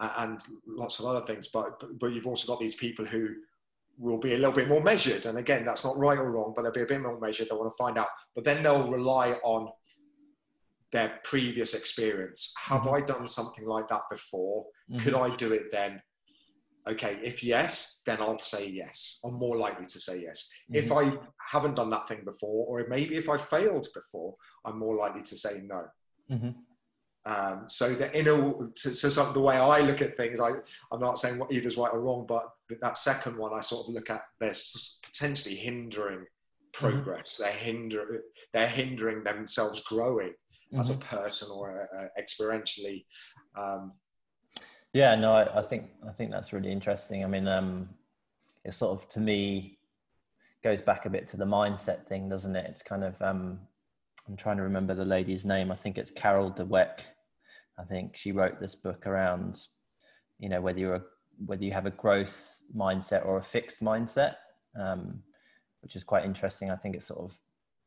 and 0.00 0.40
lots 0.66 0.98
of 0.98 1.06
other 1.06 1.24
things. 1.24 1.48
But, 1.48 1.80
but, 1.80 1.98
but 1.98 2.06
you've 2.12 2.26
also 2.26 2.52
got 2.52 2.60
these 2.60 2.74
people 2.74 3.04
who 3.04 3.28
will 3.98 4.18
be 4.18 4.34
a 4.34 4.36
little 4.36 4.52
bit 4.52 4.68
more 4.68 4.82
measured. 4.82 5.26
And 5.26 5.38
again, 5.38 5.64
that's 5.64 5.84
not 5.84 5.96
right 5.96 6.18
or 6.18 6.30
wrong, 6.30 6.52
but 6.54 6.62
they'll 6.62 6.72
be 6.72 6.82
a 6.82 6.86
bit 6.86 7.00
more 7.00 7.18
measured. 7.18 7.48
They 7.48 7.56
want 7.56 7.70
to 7.70 7.76
find 7.76 7.96
out. 7.96 8.08
But 8.34 8.44
then 8.44 8.62
they'll 8.62 8.90
rely 8.90 9.32
on 9.42 9.70
their 10.92 11.18
previous 11.24 11.74
experience. 11.74 12.52
Have 12.58 12.82
mm-hmm. 12.82 12.94
I 12.94 13.00
done 13.00 13.26
something 13.26 13.66
like 13.66 13.88
that 13.88 14.02
before? 14.10 14.66
Mm-hmm. 14.90 14.98
Could 15.02 15.14
I 15.14 15.34
do 15.36 15.52
it 15.52 15.70
then? 15.70 16.00
okay, 16.88 17.18
if 17.22 17.42
yes, 17.42 18.02
then 18.06 18.20
I'll 18.20 18.38
say 18.38 18.68
yes. 18.68 19.20
I'm 19.24 19.34
more 19.34 19.56
likely 19.56 19.86
to 19.86 20.00
say 20.00 20.20
yes. 20.20 20.50
Mm-hmm. 20.70 20.76
If 20.76 20.92
I 20.92 21.18
haven't 21.50 21.74
done 21.74 21.90
that 21.90 22.08
thing 22.08 22.22
before, 22.24 22.66
or 22.66 22.86
maybe 22.88 23.16
if 23.16 23.28
I 23.28 23.36
failed 23.36 23.88
before, 23.94 24.34
I'm 24.64 24.78
more 24.78 24.96
likely 24.96 25.22
to 25.22 25.36
say 25.36 25.62
no. 25.64 25.84
Mm-hmm. 27.26 27.54
Um, 27.54 27.68
so 27.68 27.92
the 27.92 28.16
inner, 28.16 28.54
so, 28.74 29.08
so 29.08 29.32
the 29.32 29.40
way 29.40 29.56
I 29.56 29.80
look 29.80 30.02
at 30.02 30.16
things, 30.16 30.40
I, 30.40 30.50
I'm 30.92 31.00
not 31.00 31.18
saying 31.18 31.38
what 31.38 31.52
either's 31.52 31.76
right 31.76 31.92
or 31.92 32.00
wrong, 32.00 32.24
but 32.26 32.48
that 32.80 32.98
second 32.98 33.36
one, 33.36 33.52
I 33.52 33.60
sort 33.60 33.88
of 33.88 33.94
look 33.94 34.10
at 34.10 34.22
this 34.38 35.00
potentially 35.04 35.56
hindering 35.56 36.20
mm-hmm. 36.20 36.86
progress. 36.86 37.34
Mm-hmm. 37.34 37.42
They're 37.42 37.52
hindering, 37.52 38.20
they're 38.52 38.68
hindering 38.68 39.24
themselves 39.24 39.82
growing 39.84 40.34
as 40.78 40.90
a 40.90 40.94
mm-hmm. 40.94 41.16
person 41.16 41.48
or 41.54 41.88
uh, 41.98 42.20
experientially. 42.20 43.04
Um, 43.56 43.92
Yeah, 44.92 45.14
no, 45.14 45.32
I, 45.32 45.42
I 45.58 45.62
think 45.62 45.90
I 46.08 46.12
think 46.12 46.30
that's 46.30 46.52
really 46.52 46.72
interesting. 46.72 47.24
I 47.24 47.28
mean, 47.28 47.46
um, 47.46 47.88
it's 48.64 48.78
sort 48.78 48.98
of 48.98 49.08
to 49.10 49.20
me 49.20 49.78
goes 50.62 50.80
back 50.80 51.06
a 51.06 51.10
bit 51.10 51.28
to 51.28 51.36
the 51.36 51.44
mindset 51.44 52.06
thing, 52.06 52.28
doesn't 52.28 52.56
it? 52.56 52.66
It's 52.68 52.82
kind 52.82 53.04
of 53.04 53.20
um, 53.22 53.60
I'm 54.28 54.36
trying 54.36 54.56
to 54.56 54.62
remember 54.62 54.94
the 54.94 55.04
lady's 55.04 55.44
name. 55.44 55.70
I 55.70 55.76
think 55.76 55.98
it's 55.98 56.10
Carol 56.10 56.50
Dweck. 56.50 57.00
I 57.78 57.84
think 57.84 58.16
she 58.16 58.32
wrote 58.32 58.60
this 58.60 58.74
book 58.74 59.06
around, 59.06 59.66
you 60.38 60.48
know, 60.48 60.60
whether 60.60 60.78
you're 60.78 60.94
a, 60.94 61.02
whether 61.44 61.64
you 61.64 61.72
have 61.72 61.86
a 61.86 61.90
growth 61.90 62.60
mindset 62.74 63.26
or 63.26 63.36
a 63.36 63.42
fixed 63.42 63.82
mindset, 63.82 64.36
um, 64.78 65.22
which 65.82 65.96
is 65.96 66.04
quite 66.04 66.24
interesting. 66.24 66.70
I 66.70 66.76
think 66.76 66.96
it's 66.96 67.06
sort 67.06 67.20
of 67.20 67.38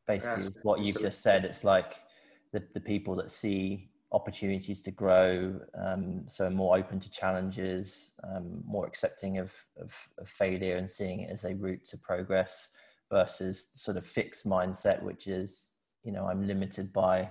basically 0.06 0.44
yes, 0.44 0.58
what 0.62 0.80
you've 0.80 1.00
just 1.00 1.22
said. 1.22 1.44
It's 1.44 1.64
like 1.64 1.96
the, 2.52 2.62
the 2.74 2.80
people 2.80 3.16
that 3.16 3.30
see 3.30 3.90
opportunities 4.12 4.82
to 4.82 4.90
grow, 4.90 5.60
um, 5.74 6.24
so 6.26 6.50
more 6.50 6.76
open 6.76 6.98
to 7.00 7.10
challenges, 7.10 8.12
um, 8.24 8.62
more 8.66 8.86
accepting 8.86 9.38
of, 9.38 9.52
of, 9.80 9.96
of, 10.18 10.28
failure 10.28 10.76
and 10.76 10.90
seeing 10.90 11.20
it 11.20 11.30
as 11.30 11.44
a 11.44 11.54
route 11.54 11.84
to 11.84 11.96
progress 11.96 12.68
versus 13.10 13.68
sort 13.74 13.96
of 13.96 14.04
fixed 14.04 14.46
mindset, 14.46 15.00
which 15.02 15.28
is, 15.28 15.70
you 16.02 16.10
know, 16.10 16.26
I'm 16.26 16.44
limited 16.46 16.92
by 16.92 17.30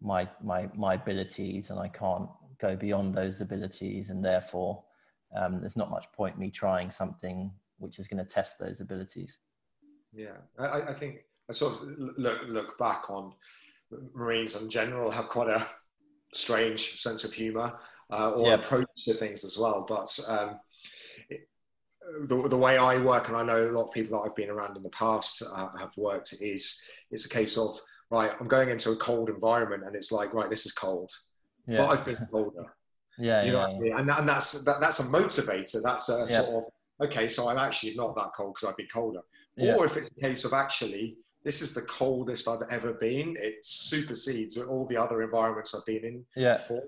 my, 0.00 0.28
my, 0.42 0.68
my 0.74 0.94
abilities 0.94 1.70
and 1.70 1.78
I 1.78 1.88
can't 1.88 2.28
go 2.58 2.76
beyond 2.76 3.14
those 3.14 3.40
abilities. 3.40 4.10
And 4.10 4.24
therefore, 4.24 4.82
um, 5.36 5.60
there's 5.60 5.76
not 5.76 5.90
much 5.90 6.10
point 6.12 6.38
me 6.38 6.50
trying 6.50 6.90
something 6.90 7.50
which 7.78 7.98
is 7.98 8.08
going 8.08 8.24
to 8.24 8.28
test 8.28 8.58
those 8.58 8.80
abilities. 8.80 9.38
Yeah, 10.12 10.36
I, 10.58 10.82
I 10.82 10.94
think 10.94 11.24
I 11.48 11.52
sort 11.52 11.74
of 11.74 11.88
look, 12.16 12.42
look 12.48 12.78
back 12.78 13.10
on 13.10 13.32
Marines 14.14 14.60
in 14.60 14.68
general 14.68 15.10
have 15.10 15.28
quite 15.28 15.48
a 15.48 15.66
strange 16.32 17.00
sense 17.00 17.24
of 17.24 17.32
humor 17.32 17.78
uh, 18.10 18.30
or 18.32 18.48
yep. 18.48 18.64
approach 18.64 18.88
to 19.04 19.14
things 19.14 19.44
as 19.44 19.58
well. 19.58 19.84
But 19.86 20.18
um, 20.28 20.60
it, 21.28 21.48
the, 22.26 22.48
the 22.48 22.56
way 22.56 22.78
I 22.78 22.98
work, 22.98 23.28
and 23.28 23.36
I 23.36 23.42
know 23.42 23.68
a 23.68 23.72
lot 23.72 23.84
of 23.84 23.92
people 23.92 24.18
that 24.18 24.28
I've 24.28 24.36
been 24.36 24.50
around 24.50 24.76
in 24.76 24.82
the 24.82 24.90
past 24.90 25.42
uh, 25.42 25.68
have 25.78 25.96
worked, 25.96 26.34
is 26.40 26.82
it's 27.10 27.26
a 27.26 27.28
case 27.28 27.56
of 27.56 27.78
right. 28.10 28.32
I'm 28.40 28.48
going 28.48 28.68
into 28.68 28.90
a 28.90 28.96
cold 28.96 29.28
environment, 29.28 29.84
and 29.84 29.94
it's 29.94 30.12
like 30.12 30.34
right, 30.34 30.50
this 30.50 30.66
is 30.66 30.72
cold, 30.72 31.10
yeah. 31.66 31.78
but 31.78 31.88
I've 31.88 32.04
been 32.04 32.28
colder. 32.30 32.74
yeah, 33.18 33.44
you 33.44 33.52
know 33.52 33.60
yeah, 33.60 33.66
I 33.66 33.78
mean? 33.78 33.96
and, 33.96 34.10
and 34.10 34.28
that's 34.28 34.64
that, 34.64 34.80
that's 34.80 35.00
a 35.00 35.04
motivator. 35.04 35.82
That's 35.82 36.08
a 36.08 36.26
yep. 36.28 36.44
sort 36.44 36.64
of 36.64 37.06
okay. 37.06 37.28
So 37.28 37.48
I'm 37.48 37.58
actually 37.58 37.94
not 37.94 38.14
that 38.16 38.30
cold 38.36 38.54
because 38.54 38.68
I've 38.68 38.76
been 38.76 38.88
colder. 38.92 39.20
Or 39.58 39.84
if 39.84 39.98
it's 39.98 40.10
a 40.10 40.20
case 40.20 40.46
of 40.46 40.54
actually 40.54 41.18
this 41.44 41.62
is 41.62 41.72
the 41.72 41.82
coldest 41.82 42.48
I've 42.48 42.68
ever 42.70 42.94
been. 42.94 43.36
It 43.38 43.56
supersedes 43.62 44.58
all 44.58 44.86
the 44.86 44.96
other 44.96 45.22
environments 45.22 45.74
I've 45.74 45.86
been 45.86 46.04
in 46.04 46.24
yeah. 46.36 46.54
before. 46.54 46.82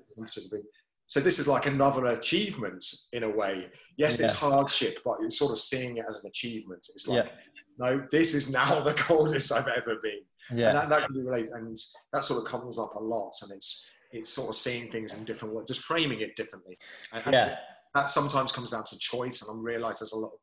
So 1.06 1.20
this 1.20 1.38
is 1.38 1.48
like 1.48 1.66
another 1.66 2.06
achievement 2.06 2.84
in 3.12 3.22
a 3.22 3.28
way. 3.28 3.68
Yes, 3.96 4.18
yeah. 4.18 4.26
it's 4.26 4.34
hardship, 4.34 4.98
but 5.04 5.20
you're 5.20 5.30
sort 5.30 5.52
of 5.52 5.58
seeing 5.58 5.98
it 5.98 6.04
as 6.08 6.20
an 6.20 6.26
achievement. 6.26 6.86
It's 6.94 7.06
like, 7.06 7.26
yeah. 7.26 7.32
No, 7.78 8.06
this 8.10 8.34
is 8.34 8.50
now 8.50 8.80
the 8.80 8.94
coldest 8.96 9.52
I've 9.52 9.68
ever 9.68 9.96
been. 10.02 10.20
Yeah. 10.54 10.68
And 10.68 10.78
that, 10.78 10.88
that 10.88 11.06
can 11.06 11.14
be 11.14 11.22
related. 11.22 11.50
And 11.50 11.76
that 12.12 12.24
sort 12.24 12.42
of 12.42 12.50
comes 12.50 12.78
up 12.78 12.94
a 12.94 13.02
lot. 13.02 13.32
And 13.42 13.52
it's, 13.52 13.90
it's 14.12 14.30
sort 14.30 14.50
of 14.50 14.56
seeing 14.56 14.90
things 14.90 15.14
in 15.14 15.24
different 15.24 15.54
ways, 15.54 15.66
just 15.68 15.82
framing 15.82 16.20
it 16.20 16.36
differently. 16.36 16.78
And, 17.12 17.32
yeah. 17.32 17.56
that 17.94 18.08
sometimes 18.08 18.52
comes 18.52 18.72
down 18.72 18.84
to 18.84 18.98
choice. 18.98 19.42
And 19.42 19.58
I 19.58 19.62
realize 19.62 20.00
there's 20.00 20.12
a 20.12 20.18
lot 20.18 20.32
of 20.32 20.40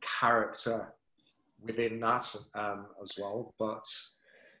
character 0.00 0.92
within 1.60 2.00
that 2.00 2.34
um, 2.54 2.86
as 3.00 3.12
well. 3.18 3.54
But 3.58 3.84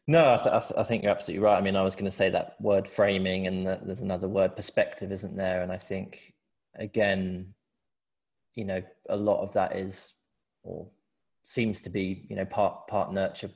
no, 0.06 0.34
I, 0.34 0.36
th- 0.36 0.54
I, 0.54 0.60
th- 0.60 0.72
I, 0.78 0.84
think 0.84 1.02
you're 1.02 1.12
absolutely 1.12 1.44
right. 1.44 1.58
I 1.58 1.60
mean, 1.60 1.76
I 1.76 1.82
was 1.82 1.94
going 1.94 2.06
to 2.06 2.10
say 2.10 2.30
that 2.30 2.56
word 2.60 2.88
framing, 2.88 3.46
and 3.46 3.66
the, 3.66 3.80
there's 3.82 4.00
another 4.00 4.28
word 4.28 4.56
perspective, 4.56 5.12
isn't 5.12 5.36
there? 5.36 5.62
And 5.62 5.70
I 5.70 5.78
think 5.78 6.34
again, 6.76 7.54
you 8.54 8.64
know, 8.64 8.82
a 9.08 9.16
lot 9.16 9.42
of 9.42 9.52
that 9.54 9.76
is 9.76 10.14
or 10.62 10.88
seems 11.44 11.80
to 11.82 11.90
be, 11.90 12.26
you 12.28 12.36
know, 12.36 12.44
part 12.44 12.86
part 12.86 13.12
nurture, 13.12 13.50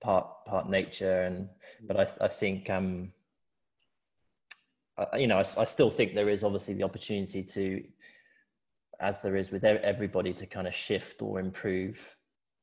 part 0.00 0.26
part 0.46 0.68
nature, 0.68 1.22
and 1.22 1.48
but 1.86 1.98
I 1.98 2.24
I 2.24 2.28
think 2.28 2.70
um, 2.70 3.12
I, 4.96 5.18
you 5.18 5.26
know, 5.26 5.38
I, 5.38 5.44
I 5.60 5.64
still 5.64 5.90
think 5.90 6.14
there 6.14 6.28
is 6.28 6.44
obviously 6.44 6.74
the 6.74 6.84
opportunity 6.84 7.42
to 7.42 7.84
as 9.00 9.20
there 9.22 9.36
is 9.36 9.50
with 9.50 9.64
everybody 9.64 10.32
to 10.32 10.46
kind 10.46 10.66
of 10.66 10.74
shift 10.74 11.22
or 11.22 11.38
improve 11.38 12.16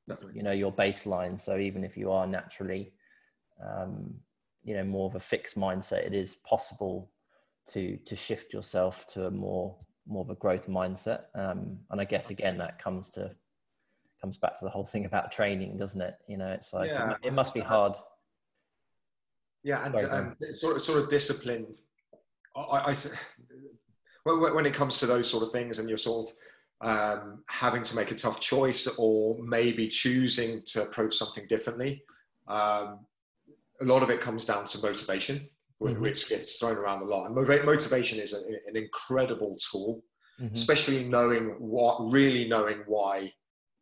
Definitely. 0.07 0.37
you 0.37 0.43
know 0.43 0.51
your 0.51 0.71
baseline. 0.71 1.39
So 1.39 1.57
even 1.57 1.83
if 1.83 1.95
you 1.97 2.11
are 2.11 2.27
naturally 2.27 2.93
um, 3.65 4.13
you 4.63 4.75
know 4.75 4.83
more 4.83 5.07
of 5.07 5.15
a 5.15 5.19
fixed 5.19 5.57
mindset 5.57 6.05
it 6.05 6.13
is 6.13 6.35
possible 6.35 7.09
to 7.67 7.97
to 8.05 8.15
shift 8.15 8.53
yourself 8.53 9.07
to 9.13 9.27
a 9.27 9.31
more 9.31 9.77
more 10.05 10.21
of 10.21 10.29
a 10.29 10.35
growth 10.35 10.67
mindset. 10.67 11.23
Um, 11.33 11.79
and 11.89 11.99
i 12.01 12.05
guess 12.05 12.29
again 12.29 12.57
that 12.57 12.77
comes 12.77 13.09
to 13.11 13.31
comes 14.25 14.37
back 14.39 14.57
to 14.57 14.65
the 14.65 14.71
whole 14.71 14.85
thing 14.85 15.05
about 15.05 15.31
training 15.31 15.77
doesn't 15.77 16.01
it 16.01 16.15
you 16.27 16.35
know 16.35 16.47
it's 16.47 16.73
like 16.73 16.89
yeah. 16.89 17.13
it, 17.23 17.31
must 17.31 17.53
be 17.53 17.59
hard 17.59 17.93
yeah 19.63 19.85
and 19.85 19.95
um, 20.05 20.35
sort 20.51 20.75
of 20.75 20.81
sort 20.81 20.97
of 20.97 21.09
discipline 21.09 21.67
I, 22.55 22.81
I 22.87 22.95
when 24.25 24.65
it 24.65 24.73
comes 24.73 24.99
to 24.99 25.05
those 25.05 25.29
sort 25.29 25.43
of 25.43 25.51
things 25.51 25.77
and 25.77 25.87
you're 25.87 25.99
sort 25.99 26.27
of 26.27 26.35
um, 26.81 27.43
having 27.47 27.83
to 27.83 27.95
make 27.95 28.09
a 28.09 28.15
tough 28.15 28.39
choice 28.39 28.87
or 28.97 29.37
maybe 29.43 29.87
choosing 29.87 30.63
to 30.71 30.81
approach 30.81 31.15
something 31.15 31.45
differently. 31.47 32.03
Um, 32.47 33.05
a 33.81 33.85
lot 33.85 34.01
of 34.01 34.09
it 34.09 34.21
comes 34.21 34.45
down 34.45 34.65
to 34.65 34.79
motivation, 34.81 35.47
mm-hmm. 35.81 36.01
which 36.01 36.27
gets 36.27 36.57
thrown 36.57 36.77
around 36.77 37.03
a 37.03 37.05
lot. 37.05 37.27
And 37.27 37.35
motivation 37.35 38.19
is 38.19 38.33
a, 38.33 38.39
an 38.67 38.75
incredible 38.75 39.55
tool, 39.71 40.03
mm-hmm. 40.41 40.53
especially 40.53 41.03
knowing 41.03 41.55
what, 41.59 41.97
really 42.11 42.47
knowing 42.47 42.83
why 42.87 43.31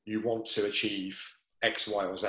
you 0.06 0.22
want 0.22 0.46
to 0.46 0.66
achieve 0.66 1.22
X, 1.62 1.88
Y, 1.88 2.06
or 2.06 2.16
Z. 2.16 2.28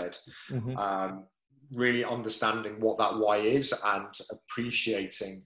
Mm-hmm. 0.51 0.77
Um, 0.77 1.25
really 1.73 2.05
understanding 2.05 2.79
what 2.79 2.99
that 2.99 3.17
why 3.17 3.39
is 3.39 3.73
and 3.87 4.07
appreciating 4.31 5.43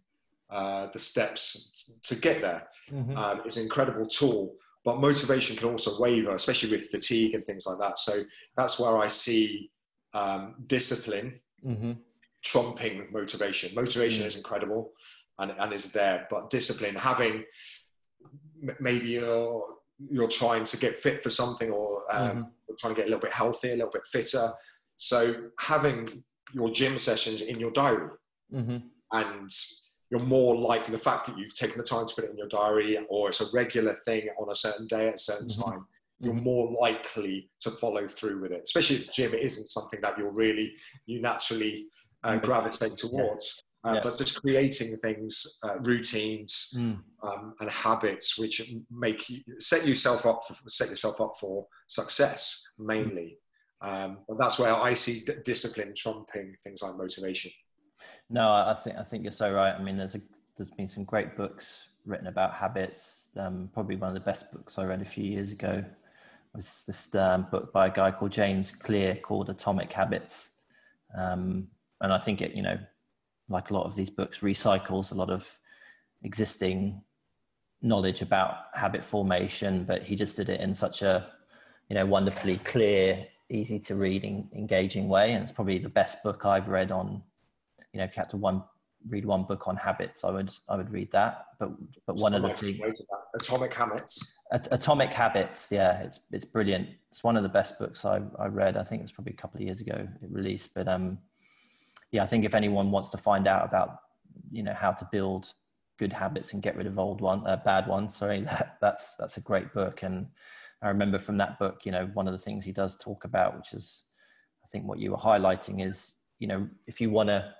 uh, 0.50 0.88
the 0.92 0.98
steps 0.98 1.90
to 2.02 2.16
get 2.16 2.42
there 2.42 2.68
mm-hmm. 2.90 3.16
um, 3.16 3.40
is 3.46 3.56
an 3.56 3.62
incredible 3.62 4.06
tool 4.06 4.56
but 4.88 5.00
motivation 5.00 5.54
can 5.54 5.68
also 5.68 6.00
waver, 6.00 6.30
especially 6.30 6.70
with 6.70 6.88
fatigue 6.88 7.34
and 7.34 7.44
things 7.44 7.66
like 7.66 7.78
that. 7.78 7.98
So 7.98 8.22
that's 8.56 8.80
where 8.80 8.96
I 8.96 9.06
see 9.06 9.70
um, 10.14 10.54
discipline 10.66 11.40
mm-hmm. 11.62 11.92
trumping 12.42 13.08
motivation. 13.12 13.74
Motivation 13.74 14.20
mm-hmm. 14.20 14.28
is 14.28 14.36
incredible 14.38 14.92
and, 15.38 15.52
and 15.58 15.74
is 15.74 15.92
there, 15.92 16.26
but 16.30 16.48
discipline, 16.48 16.94
having 16.94 17.44
maybe 18.80 19.08
you're 19.08 19.62
you're 20.10 20.28
trying 20.28 20.64
to 20.64 20.76
get 20.76 20.96
fit 20.96 21.22
for 21.22 21.30
something 21.30 21.70
or 21.70 22.02
um, 22.12 22.28
mm-hmm. 22.30 22.74
trying 22.78 22.94
to 22.94 23.00
get 23.00 23.06
a 23.06 23.10
little 23.10 23.20
bit 23.20 23.32
healthier, 23.32 23.72
a 23.72 23.76
little 23.76 23.90
bit 23.90 24.06
fitter. 24.06 24.52
So 24.96 25.34
having 25.58 26.22
your 26.52 26.70
gym 26.70 26.98
sessions 26.98 27.40
in 27.40 27.58
your 27.58 27.70
diary 27.70 28.10
mm-hmm. 28.52 28.78
and 29.12 29.50
you're 30.10 30.20
more 30.20 30.56
likely 30.56 30.92
the 30.92 30.98
fact 30.98 31.26
that 31.26 31.38
you've 31.38 31.54
taken 31.54 31.78
the 31.78 31.84
time 31.84 32.06
to 32.06 32.14
put 32.14 32.24
it 32.24 32.30
in 32.30 32.38
your 32.38 32.48
diary 32.48 32.98
or 33.08 33.28
it's 33.28 33.40
a 33.40 33.56
regular 33.56 33.94
thing 34.06 34.28
on 34.40 34.50
a 34.50 34.54
certain 34.54 34.86
day 34.86 35.08
at 35.08 35.14
a 35.14 35.18
certain 35.18 35.46
mm-hmm. 35.46 35.70
time 35.70 35.86
you're 36.20 36.34
mm-hmm. 36.34 36.44
more 36.44 36.76
likely 36.80 37.50
to 37.60 37.70
follow 37.70 38.08
through 38.08 38.40
with 38.40 38.50
it 38.50 38.62
especially 38.64 38.96
if 38.96 39.12
gym 39.12 39.34
isn't 39.34 39.66
something 39.66 40.00
that 40.00 40.16
you're 40.16 40.32
really 40.32 40.74
you 41.06 41.20
naturally 41.20 41.86
uh, 42.24 42.36
gravitate 42.38 42.96
towards 42.96 43.62
uh, 43.84 43.92
yeah. 43.94 44.00
but 44.02 44.18
just 44.18 44.40
creating 44.42 44.96
things 44.98 45.58
uh, 45.64 45.78
routines 45.80 46.74
mm. 46.76 46.98
um, 47.22 47.54
and 47.60 47.70
habits 47.70 48.38
which 48.38 48.74
make 48.90 49.28
you 49.30 49.40
set 49.58 49.86
yourself 49.86 50.26
up 50.26 50.42
for 50.44 50.54
set 50.68 50.88
yourself 50.88 51.20
up 51.20 51.32
for 51.38 51.66
success 51.86 52.72
mainly 52.78 53.38
mm. 53.82 54.04
um, 54.04 54.18
and 54.28 54.38
that's 54.38 54.58
where 54.58 54.74
i 54.74 54.92
see 54.94 55.24
d- 55.24 55.40
discipline 55.44 55.92
trumping 55.96 56.54
things 56.64 56.82
like 56.82 56.96
motivation 56.96 57.50
no, 58.30 58.50
I 58.50 58.74
think 58.74 58.96
I 58.96 59.02
think 59.02 59.22
you're 59.22 59.32
so 59.32 59.52
right. 59.52 59.74
I 59.74 59.82
mean, 59.82 59.96
there's 59.96 60.14
a 60.14 60.20
there's 60.56 60.70
been 60.70 60.88
some 60.88 61.04
great 61.04 61.36
books 61.36 61.88
written 62.04 62.26
about 62.26 62.54
habits. 62.54 63.28
Um, 63.36 63.70
probably 63.72 63.96
one 63.96 64.08
of 64.08 64.14
the 64.14 64.20
best 64.20 64.52
books 64.52 64.78
I 64.78 64.84
read 64.84 65.02
a 65.02 65.06
few 65.06 65.24
years 65.24 65.52
ago 65.52 65.84
was 66.54 66.84
this 66.86 67.14
um, 67.14 67.46
book 67.50 67.72
by 67.72 67.86
a 67.86 67.90
guy 67.90 68.10
called 68.10 68.32
James 68.32 68.70
Clear 68.70 69.16
called 69.16 69.50
Atomic 69.50 69.92
Habits. 69.92 70.50
Um, 71.16 71.68
and 72.00 72.12
I 72.12 72.18
think 72.18 72.42
it, 72.42 72.54
you 72.54 72.62
know, 72.62 72.78
like 73.48 73.70
a 73.70 73.74
lot 73.74 73.86
of 73.86 73.94
these 73.94 74.10
books, 74.10 74.38
recycles 74.38 75.12
a 75.12 75.14
lot 75.14 75.30
of 75.30 75.58
existing 76.22 77.00
knowledge 77.80 78.22
about 78.22 78.54
habit 78.74 79.04
formation, 79.04 79.84
but 79.84 80.02
he 80.02 80.16
just 80.16 80.36
did 80.36 80.48
it 80.48 80.60
in 80.60 80.74
such 80.74 81.02
a, 81.02 81.28
you 81.88 81.94
know, 81.94 82.04
wonderfully 82.04 82.58
clear, 82.58 83.26
easy 83.48 83.78
to 83.78 83.94
read, 83.94 84.24
engaging 84.24 85.08
way. 85.08 85.32
And 85.32 85.42
it's 85.42 85.52
probably 85.52 85.78
the 85.78 85.88
best 85.88 86.22
book 86.22 86.44
I've 86.44 86.68
read 86.68 86.90
on 86.90 87.22
you 87.92 87.98
know, 87.98 88.04
if 88.04 88.16
you 88.16 88.20
had 88.20 88.30
to 88.30 88.36
one 88.36 88.62
read 89.08 89.24
one 89.24 89.44
book 89.44 89.68
on 89.68 89.76
habits, 89.76 90.24
I 90.24 90.30
would 90.30 90.50
I 90.68 90.76
would 90.76 90.90
read 90.90 91.10
that. 91.12 91.46
But 91.58 91.70
but 92.06 92.16
one 92.16 92.34
of 92.34 92.42
the 92.42 92.50
things 92.50 92.78
Atomic 93.34 93.74
Habits. 93.74 94.36
Atomic 94.50 95.12
Habits, 95.12 95.68
yeah, 95.70 96.02
it's 96.02 96.20
it's 96.32 96.44
brilliant. 96.44 96.88
It's 97.10 97.24
one 97.24 97.36
of 97.36 97.42
the 97.42 97.48
best 97.48 97.78
books 97.78 98.04
I 98.04 98.20
I 98.38 98.46
read. 98.46 98.76
I 98.76 98.82
think 98.82 99.00
it 99.00 99.04
was 99.04 99.12
probably 99.12 99.32
a 99.32 99.36
couple 99.36 99.58
of 99.58 99.66
years 99.66 99.80
ago 99.80 99.94
it 100.22 100.30
released. 100.30 100.74
But 100.74 100.88
um, 100.88 101.18
yeah, 102.10 102.22
I 102.22 102.26
think 102.26 102.44
if 102.44 102.54
anyone 102.54 102.90
wants 102.90 103.10
to 103.10 103.18
find 103.18 103.46
out 103.46 103.64
about 103.64 104.00
you 104.50 104.62
know 104.62 104.74
how 104.74 104.92
to 104.92 105.08
build 105.10 105.52
good 105.98 106.12
habits 106.12 106.52
and 106.52 106.62
get 106.62 106.76
rid 106.76 106.86
of 106.86 106.98
old 106.98 107.20
one, 107.20 107.46
uh, 107.46 107.56
bad 107.64 107.86
ones. 107.86 108.16
Sorry, 108.16 108.40
that, 108.44 108.78
that's 108.80 109.14
that's 109.16 109.36
a 109.36 109.42
great 109.42 109.72
book. 109.74 110.02
And 110.02 110.26
I 110.82 110.88
remember 110.88 111.18
from 111.18 111.36
that 111.38 111.58
book, 111.58 111.80
you 111.84 111.92
know, 111.92 112.06
one 112.14 112.26
of 112.28 112.32
the 112.32 112.38
things 112.38 112.64
he 112.64 112.72
does 112.72 112.96
talk 112.96 113.24
about, 113.24 113.56
which 113.56 113.72
is, 113.74 114.04
I 114.64 114.68
think, 114.68 114.86
what 114.86 114.98
you 114.98 115.10
were 115.10 115.16
highlighting 115.16 115.86
is, 115.86 116.14
you 116.38 116.46
know, 116.46 116.68
if 116.86 117.00
you 117.00 117.10
want 117.10 117.28
to, 117.28 117.52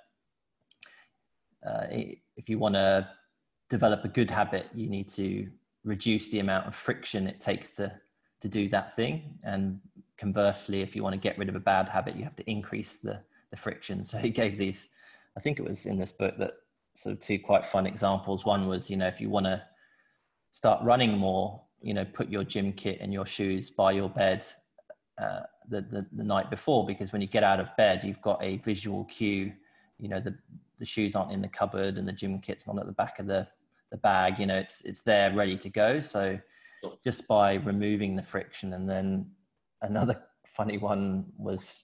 uh, 1.67 1.85
if 2.37 2.47
you 2.47 2.57
want 2.57 2.75
to 2.75 3.09
develop 3.69 4.05
a 4.05 4.07
good 4.07 4.31
habit, 4.31 4.67
you 4.73 4.89
need 4.89 5.09
to 5.09 5.49
reduce 5.83 6.29
the 6.29 6.39
amount 6.39 6.67
of 6.67 6.75
friction 6.75 7.27
it 7.27 7.39
takes 7.39 7.73
to 7.73 7.91
to 8.41 8.47
do 8.47 8.69
that 8.69 8.95
thing. 8.95 9.37
And 9.43 9.81
conversely, 10.17 10.81
if 10.81 10.95
you 10.95 11.03
want 11.03 11.13
to 11.13 11.19
get 11.19 11.37
rid 11.37 11.49
of 11.49 11.55
a 11.55 11.59
bad 11.59 11.89
habit, 11.89 12.15
you 12.15 12.23
have 12.23 12.37
to 12.37 12.49
increase 12.49 12.95
the 12.95 13.19
the 13.51 13.57
friction. 13.57 14.03
So 14.09 14.17
he 14.17 14.29
gave 14.29 14.57
these, 14.57 14.89
I 15.37 15.39
think 15.39 15.59
it 15.59 15.63
was 15.63 15.85
in 15.85 15.97
this 15.97 16.11
book 16.11 16.37
that 16.37 16.53
sort 16.95 17.13
of 17.13 17.19
two 17.19 17.39
quite 17.39 17.65
fun 17.65 17.85
examples. 17.85 18.45
One 18.45 18.67
was, 18.67 18.89
you 18.89 18.97
know, 18.97 19.07
if 19.07 19.21
you 19.21 19.29
want 19.29 19.45
to 19.45 19.63
start 20.53 20.83
running 20.83 21.17
more, 21.17 21.61
you 21.81 21.93
know, 21.93 22.05
put 22.05 22.29
your 22.29 22.43
gym 22.43 22.73
kit 22.73 22.99
and 23.01 23.13
your 23.13 23.25
shoes 23.25 23.69
by 23.69 23.91
your 23.93 24.09
bed 24.09 24.45
uh, 25.21 25.41
the, 25.69 25.81
the, 25.81 26.05
the 26.11 26.23
night 26.23 26.49
before, 26.49 26.85
because 26.85 27.11
when 27.11 27.21
you 27.21 27.27
get 27.27 27.43
out 27.43 27.59
of 27.59 27.75
bed, 27.77 28.03
you've 28.03 28.21
got 28.21 28.43
a 28.43 28.57
visual 28.57 29.05
cue. 29.05 29.53
You 29.97 30.09
know, 30.09 30.19
the 30.19 30.35
the 30.79 30.85
shoes 30.85 31.13
aren't 31.13 31.31
in 31.31 31.41
the 31.41 31.47
cupboard 31.47 31.97
and 31.97 32.07
the 32.07 32.13
gym 32.13 32.39
kit's 32.39 32.65
not 32.65 32.79
at 32.79 32.85
the 32.85 32.93
back 32.93 33.19
of 33.19 33.27
the 33.27 33.47
the 33.91 33.97
bag. 33.97 34.39
You 34.39 34.45
know, 34.45 34.57
it's 34.57 34.81
it's 34.81 35.01
there 35.01 35.33
ready 35.33 35.57
to 35.57 35.69
go. 35.69 35.99
So 35.99 36.39
just 37.03 37.27
by 37.27 37.55
removing 37.55 38.15
the 38.15 38.23
friction, 38.23 38.73
and 38.73 38.89
then 38.89 39.29
another 39.81 40.21
funny 40.47 40.77
one 40.77 41.25
was 41.37 41.83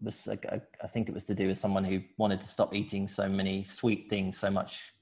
was 0.00 0.28
I 0.28 0.86
think 0.86 1.08
it 1.08 1.14
was 1.14 1.24
to 1.26 1.34
do 1.34 1.48
with 1.48 1.58
someone 1.58 1.84
who 1.84 2.00
wanted 2.18 2.40
to 2.40 2.46
stop 2.46 2.74
eating 2.74 3.08
so 3.08 3.28
many 3.28 3.64
sweet 3.64 4.08
things 4.10 4.38
so 4.38 4.50
much, 4.50 4.92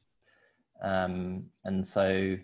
um, 0.82 1.46
and 1.64 1.86
so 1.86 2.36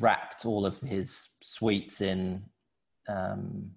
wrapped 0.00 0.46
all 0.46 0.66
of 0.66 0.80
his 0.80 1.30
sweets 1.42 2.00
in 2.00 2.42
um, 3.08 3.70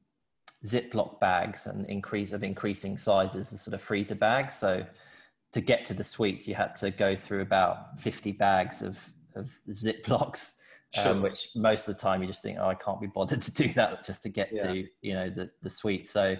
Ziploc 0.65 1.19
bags 1.19 1.65
and 1.65 1.86
increase 1.88 2.32
of 2.32 2.43
increasing 2.43 2.98
sizes, 2.98 3.50
the 3.50 3.58
sort 3.58 3.74
of 3.74 3.82
freezer 3.82 4.15
bags. 4.15 4.56
So 4.56 4.86
to 5.52 5.62
get 5.62 5.86
to 5.86 5.93
the 5.93 6.04
sweets, 6.04 6.48
you 6.48 6.56
had 6.56 6.76
to 6.78 6.91
go 6.91 7.15
through 7.15 7.41
about 7.41 8.00
fifty 8.00 8.32
bags 8.32 8.82
of 8.82 9.12
of 9.36 9.58
Ziplocs. 9.69 10.54
Um, 10.96 11.24
which 11.24 11.50
most 11.56 11.88
of 11.88 11.96
the 11.96 12.00
time 12.00 12.22
you 12.22 12.28
just 12.28 12.43
think, 12.43 12.60
oh, 12.62 12.67
I 12.67 12.76
can't 12.76 13.02
be 13.02 13.08
bothered 13.08 13.41
to 13.41 13.52
do 13.52 13.67
that 13.69 14.06
just 14.06 14.22
to 14.22 14.30
get 14.30 14.52
yeah. 14.54 14.63
to 14.63 14.88
you 15.02 15.13
know 15.13 15.28
the 15.28 15.50
the 15.63 15.69
sweet. 15.69 16.08
So 16.08 16.36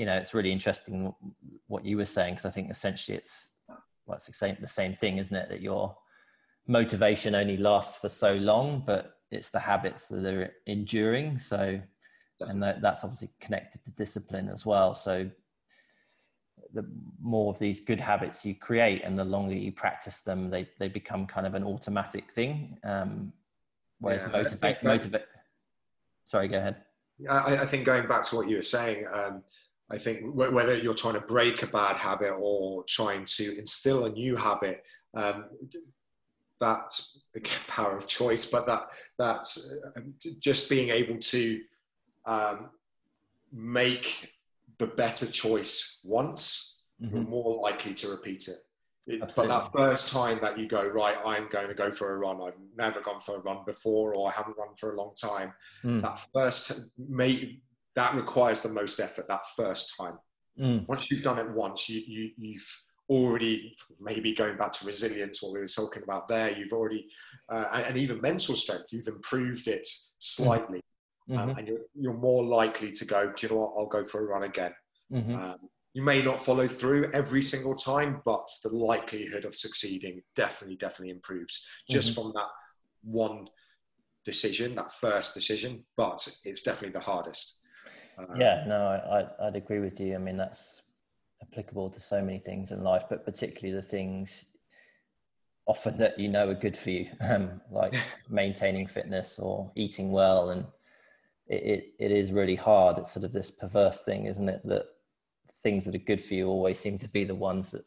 you 0.00 0.06
know, 0.06 0.16
it's 0.16 0.32
really 0.32 0.50
interesting 0.50 1.14
what 1.66 1.84
you 1.84 1.98
were 1.98 2.06
saying 2.06 2.32
because 2.32 2.46
I 2.46 2.50
think 2.50 2.70
essentially 2.70 3.18
it's 3.18 3.50
well, 4.06 4.16
it's 4.16 4.26
the 4.26 4.32
same, 4.32 4.56
the 4.58 4.66
same 4.66 4.94
thing, 4.94 5.18
isn't 5.18 5.36
it? 5.36 5.50
That 5.50 5.60
your 5.60 5.94
motivation 6.66 7.34
only 7.34 7.58
lasts 7.58 8.00
for 8.00 8.08
so 8.08 8.32
long, 8.32 8.82
but 8.86 9.16
it's 9.30 9.50
the 9.50 9.58
habits 9.58 10.08
that 10.08 10.24
are 10.24 10.54
enduring. 10.66 11.36
So, 11.36 11.78
and 12.40 12.62
that, 12.62 12.80
that's 12.80 13.04
obviously 13.04 13.28
connected 13.40 13.84
to 13.84 13.90
discipline 13.90 14.48
as 14.48 14.64
well. 14.64 14.94
So, 14.94 15.28
the 16.72 16.86
more 17.20 17.52
of 17.52 17.58
these 17.58 17.78
good 17.78 18.00
habits 18.00 18.42
you 18.42 18.54
create, 18.54 19.04
and 19.04 19.18
the 19.18 19.24
longer 19.24 19.54
you 19.54 19.70
practice 19.70 20.20
them, 20.20 20.48
they 20.48 20.66
they 20.78 20.88
become 20.88 21.26
kind 21.26 21.46
of 21.46 21.54
an 21.54 21.64
automatic 21.64 22.32
thing. 22.32 22.78
Um, 22.84 23.34
whereas 23.98 24.22
yeah, 24.22 24.42
motivate 24.42 24.82
motivate. 24.82 25.26
Sorry, 26.24 26.48
go 26.48 26.56
ahead. 26.56 26.76
I, 27.28 27.58
I, 27.58 27.66
think 27.66 27.84
going 27.84 28.08
back 28.08 28.24
to 28.24 28.36
what 28.36 28.48
you 28.48 28.56
were 28.56 28.62
saying. 28.62 29.04
Um, 29.12 29.42
I 29.92 29.98
think 29.98 30.34
whether 30.34 30.76
you're 30.76 30.94
trying 30.94 31.14
to 31.14 31.20
break 31.20 31.62
a 31.62 31.66
bad 31.66 31.96
habit 31.96 32.32
or 32.38 32.84
trying 32.84 33.24
to 33.24 33.58
instill 33.58 34.04
a 34.04 34.10
new 34.10 34.36
habit, 34.36 34.84
um, 35.14 35.46
that's 36.60 37.22
again 37.34 37.52
power 37.66 37.96
of 37.96 38.06
choice. 38.06 38.50
But 38.50 38.66
that 38.66 38.82
that's 39.18 39.76
uh, 39.96 40.00
just 40.38 40.70
being 40.70 40.90
able 40.90 41.18
to 41.18 41.60
um, 42.26 42.70
make 43.52 44.32
the 44.78 44.86
better 44.86 45.26
choice 45.26 46.00
once, 46.04 46.82
mm-hmm. 47.02 47.16
you're 47.16 47.26
more 47.26 47.60
likely 47.60 47.94
to 47.94 48.08
repeat 48.08 48.48
it. 48.48 48.58
it 49.06 49.32
but 49.34 49.48
that 49.48 49.72
first 49.72 50.12
time 50.12 50.38
that 50.40 50.58
you 50.58 50.68
go 50.68 50.86
right, 50.86 51.16
I'm 51.24 51.48
going 51.48 51.68
to 51.68 51.74
go 51.74 51.90
for 51.90 52.14
a 52.14 52.18
run. 52.18 52.40
I've 52.40 52.54
never 52.76 53.00
gone 53.00 53.20
for 53.20 53.36
a 53.36 53.40
run 53.40 53.58
before, 53.66 54.14
or 54.14 54.28
I 54.28 54.32
haven't 54.32 54.56
run 54.56 54.74
for 54.78 54.94
a 54.94 54.96
long 54.96 55.14
time. 55.20 55.52
Mm. 55.84 56.02
That 56.02 56.18
first 56.32 56.90
may 56.96 57.60
that 57.96 58.14
requires 58.14 58.60
the 58.60 58.68
most 58.68 59.00
effort 59.00 59.26
that 59.28 59.44
first 59.56 59.94
time. 59.98 60.18
Mm. 60.58 60.86
Once 60.88 61.10
you've 61.10 61.22
done 61.22 61.38
it 61.38 61.50
once, 61.50 61.88
you, 61.88 62.00
you, 62.06 62.30
you've 62.36 62.84
already 63.08 63.74
maybe 64.00 64.32
going 64.32 64.56
back 64.56 64.72
to 64.72 64.86
resilience, 64.86 65.42
what 65.42 65.52
we 65.52 65.60
were 65.60 65.66
talking 65.66 66.02
about 66.02 66.28
there, 66.28 66.56
you've 66.56 66.72
already, 66.72 67.08
uh, 67.48 67.64
and, 67.74 67.86
and, 67.86 67.98
even 67.98 68.20
mental 68.20 68.54
strength, 68.54 68.92
you've 68.92 69.08
improved 69.08 69.66
it 69.66 69.86
slightly. 70.18 70.80
Mm-hmm. 71.28 71.38
Um, 71.38 71.50
and 71.50 71.68
you're, 71.68 71.80
you're 71.94 72.14
more 72.14 72.44
likely 72.44 72.92
to 72.92 73.04
go, 73.04 73.32
do 73.34 73.46
you 73.46 73.52
know 73.52 73.60
what, 73.60 73.72
I'll 73.76 73.86
go 73.86 74.04
for 74.04 74.20
a 74.20 74.26
run 74.26 74.44
again. 74.44 74.72
Mm-hmm. 75.12 75.34
Um, 75.34 75.56
you 75.92 76.02
may 76.02 76.22
not 76.22 76.40
follow 76.40 76.68
through 76.68 77.10
every 77.12 77.42
single 77.42 77.74
time, 77.74 78.22
but 78.24 78.48
the 78.62 78.70
likelihood 78.70 79.44
of 79.44 79.54
succeeding 79.54 80.20
definitely, 80.36 80.76
definitely 80.76 81.10
improves 81.10 81.66
just 81.88 82.12
mm-hmm. 82.12 82.22
from 82.22 82.32
that 82.36 82.48
one 83.02 83.48
decision, 84.24 84.76
that 84.76 84.92
first 84.92 85.34
decision. 85.34 85.84
But 85.96 86.26
it's 86.44 86.62
definitely 86.62 86.92
the 86.92 87.04
hardest. 87.04 87.58
Um, 88.18 88.40
yeah, 88.40 88.64
no, 88.66 88.76
I, 88.86 89.46
I'd 89.46 89.56
agree 89.56 89.80
with 89.80 90.00
you. 90.00 90.14
I 90.14 90.18
mean, 90.18 90.36
that's 90.36 90.82
applicable 91.42 91.90
to 91.90 92.00
so 92.00 92.22
many 92.22 92.38
things 92.38 92.70
in 92.70 92.82
life, 92.82 93.04
but 93.08 93.24
particularly 93.24 93.74
the 93.74 93.86
things 93.86 94.44
often 95.66 95.96
that 95.98 96.18
you 96.18 96.28
know 96.28 96.48
are 96.48 96.54
good 96.54 96.76
for 96.76 96.90
you, 96.90 97.08
um, 97.20 97.60
like 97.70 97.94
maintaining 98.28 98.86
fitness 98.86 99.38
or 99.38 99.70
eating 99.76 100.10
well. 100.10 100.50
And 100.50 100.66
it, 101.46 101.62
it, 101.62 101.84
it 101.98 102.12
is 102.12 102.32
really 102.32 102.56
hard. 102.56 102.98
It's 102.98 103.12
sort 103.12 103.24
of 103.24 103.32
this 103.32 103.50
perverse 103.50 104.00
thing, 104.00 104.26
isn't 104.26 104.48
it? 104.48 104.60
That 104.64 104.86
things 105.62 105.84
that 105.84 105.94
are 105.94 105.98
good 105.98 106.22
for 106.22 106.34
you 106.34 106.46
always 106.46 106.78
seem 106.78 106.98
to 106.98 107.08
be 107.08 107.24
the 107.24 107.34
ones 107.34 107.72
that 107.72 107.84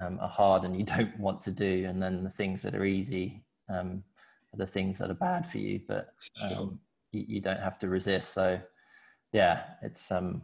um, 0.00 0.18
are 0.20 0.28
hard 0.28 0.64
and 0.64 0.76
you 0.76 0.84
don't 0.96 1.18
want 1.18 1.40
to 1.42 1.50
do. 1.50 1.86
And 1.86 2.02
then 2.02 2.24
the 2.24 2.30
things 2.30 2.62
that 2.62 2.74
are 2.74 2.84
easy 2.84 3.44
um, 3.68 4.02
are 4.52 4.58
the 4.58 4.66
things 4.66 4.98
that 4.98 5.10
are 5.10 5.14
bad 5.14 5.46
for 5.46 5.58
you, 5.58 5.80
but 5.86 6.08
um, 6.40 6.78
you, 7.12 7.24
you 7.26 7.40
don't 7.40 7.60
have 7.60 7.78
to 7.80 7.88
resist. 7.88 8.32
So, 8.32 8.60
yeah, 9.32 9.62
it's 9.82 10.10
um, 10.10 10.42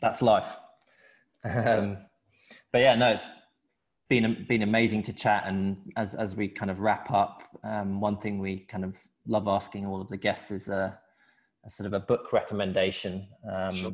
that's 0.00 0.22
life. 0.22 0.56
um, 1.44 1.98
but 2.72 2.80
yeah, 2.80 2.94
no, 2.94 3.10
it's 3.10 3.24
been 4.08 4.46
been 4.48 4.62
amazing 4.62 5.02
to 5.04 5.12
chat. 5.12 5.44
And 5.46 5.76
as 5.96 6.14
as 6.14 6.36
we 6.36 6.48
kind 6.48 6.70
of 6.70 6.80
wrap 6.80 7.10
up, 7.10 7.42
um, 7.64 8.00
one 8.00 8.18
thing 8.18 8.38
we 8.38 8.60
kind 8.60 8.84
of 8.84 8.98
love 9.26 9.48
asking 9.48 9.86
all 9.86 10.00
of 10.00 10.08
the 10.08 10.16
guests 10.16 10.50
is 10.50 10.68
a, 10.68 10.98
a 11.64 11.70
sort 11.70 11.86
of 11.86 11.92
a 11.92 12.00
book 12.00 12.32
recommendation. 12.32 13.26
Um, 13.50 13.74
sure. 13.74 13.92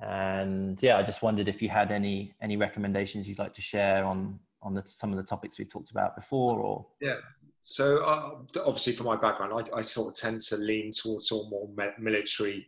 And 0.00 0.80
yeah, 0.80 0.96
I 0.96 1.02
just 1.02 1.22
wondered 1.22 1.48
if 1.48 1.60
you 1.60 1.68
had 1.68 1.90
any 1.90 2.34
any 2.40 2.56
recommendations 2.56 3.28
you'd 3.28 3.38
like 3.38 3.54
to 3.54 3.62
share 3.62 4.04
on 4.04 4.38
on 4.62 4.74
the, 4.74 4.82
some 4.84 5.10
of 5.10 5.16
the 5.16 5.22
topics 5.22 5.58
we've 5.58 5.68
talked 5.68 5.90
about 5.90 6.14
before, 6.14 6.60
or 6.60 6.86
yeah, 7.00 7.16
so 7.70 7.98
uh, 7.98 8.30
obviously, 8.64 8.94
for 8.94 9.04
my 9.04 9.14
background, 9.14 9.52
I, 9.52 9.78
I, 9.78 9.82
sort 9.82 10.08
of 10.08 10.14
tend 10.14 10.40
to 10.42 10.56
lean 10.56 10.90
towards 10.90 11.30
all 11.30 11.50
more 11.50 11.68
military 11.98 12.66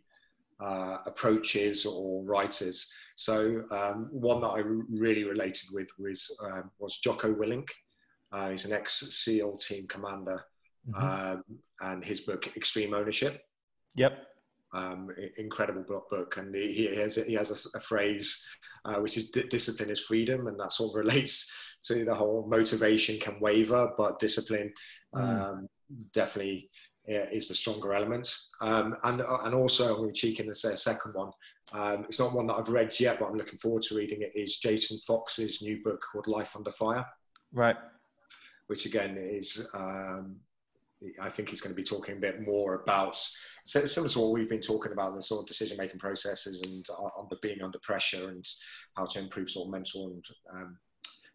uh, 0.60 0.98
approaches 1.06 1.86
or 1.86 2.22
writers. 2.22 2.92
So 3.14 3.62
um, 3.70 4.08
one 4.10 4.42
that 4.42 4.48
I 4.48 4.58
really 4.58 5.24
related 5.24 5.70
with 5.72 5.88
was 5.98 6.38
um, 6.44 6.70
was 6.78 6.98
Jocko 6.98 7.34
Willink. 7.34 7.68
Uh, 8.30 8.50
he's 8.50 8.66
an 8.66 8.74
ex-SEAL 8.74 9.56
team 9.56 9.86
commander, 9.88 10.44
mm-hmm. 10.86 11.02
um, 11.02 11.44
and 11.80 12.04
his 12.04 12.20
book 12.20 12.54
Extreme 12.54 12.92
Ownership. 12.92 13.42
Yep. 13.96 14.18
Um, 14.74 15.08
incredible 15.38 16.04
book, 16.10 16.36
and 16.36 16.54
he, 16.54 16.74
he 16.74 16.96
has 16.96 17.16
he 17.16 17.32
has 17.32 17.50
a, 17.50 17.78
a 17.78 17.80
phrase 17.80 18.46
uh, 18.84 18.96
which 18.96 19.16
is 19.16 19.30
discipline 19.30 19.90
is 19.90 20.00
freedom, 20.00 20.46
and 20.46 20.60
that 20.60 20.74
sort 20.74 20.90
of 20.90 20.94
relates 21.06 21.50
so 21.80 21.94
the 21.94 22.14
whole 22.14 22.46
motivation 22.48 23.18
can 23.18 23.40
waver, 23.40 23.92
but 23.96 24.18
discipline 24.18 24.72
mm. 25.14 25.20
um, 25.20 25.68
definitely 26.12 26.70
is 27.06 27.48
the 27.48 27.54
stronger 27.54 27.94
element. 27.94 28.32
Um, 28.60 28.96
and 29.04 29.20
and 29.20 29.54
also, 29.54 29.88
I'm 29.88 30.00
going 30.02 30.12
to 30.12 30.20
cheek 30.20 30.40
in 30.40 30.46
and 30.46 30.56
say 30.56 30.72
a 30.72 30.76
second 30.76 31.14
one. 31.14 31.30
Um, 31.72 32.04
it's 32.08 32.20
not 32.20 32.34
one 32.34 32.46
that 32.48 32.54
I've 32.54 32.68
read 32.68 32.98
yet, 32.98 33.18
but 33.18 33.26
I'm 33.26 33.36
looking 33.36 33.58
forward 33.58 33.82
to 33.82 33.96
reading 33.96 34.22
it. 34.22 34.32
Is 34.34 34.58
Jason 34.58 34.98
Fox's 35.06 35.62
new 35.62 35.82
book 35.82 36.00
called 36.00 36.26
Life 36.26 36.56
Under 36.56 36.70
Fire? 36.70 37.04
Right. 37.52 37.76
Which 38.66 38.86
again 38.86 39.16
is, 39.18 39.68
um, 39.74 40.36
I 41.20 41.28
think 41.28 41.48
he's 41.48 41.60
going 41.60 41.74
to 41.74 41.80
be 41.80 41.82
talking 41.82 42.16
a 42.16 42.20
bit 42.20 42.42
more 42.42 42.82
about 42.82 43.16
similar 43.64 44.08
to 44.08 44.20
what 44.20 44.32
we've 44.32 44.48
been 44.48 44.60
talking 44.60 44.92
about 44.92 45.14
the 45.14 45.22
sort 45.22 45.42
of 45.42 45.48
decision 45.48 45.76
making 45.76 45.98
processes 45.98 46.62
and 46.66 46.84
uh, 46.90 47.20
under 47.20 47.36
being 47.42 47.62
under 47.62 47.78
pressure 47.82 48.28
and 48.28 48.44
how 48.96 49.04
to 49.04 49.20
improve 49.20 49.48
sort 49.50 49.66
of 49.66 49.72
mental 49.72 50.08
and 50.08 50.24
um, 50.54 50.78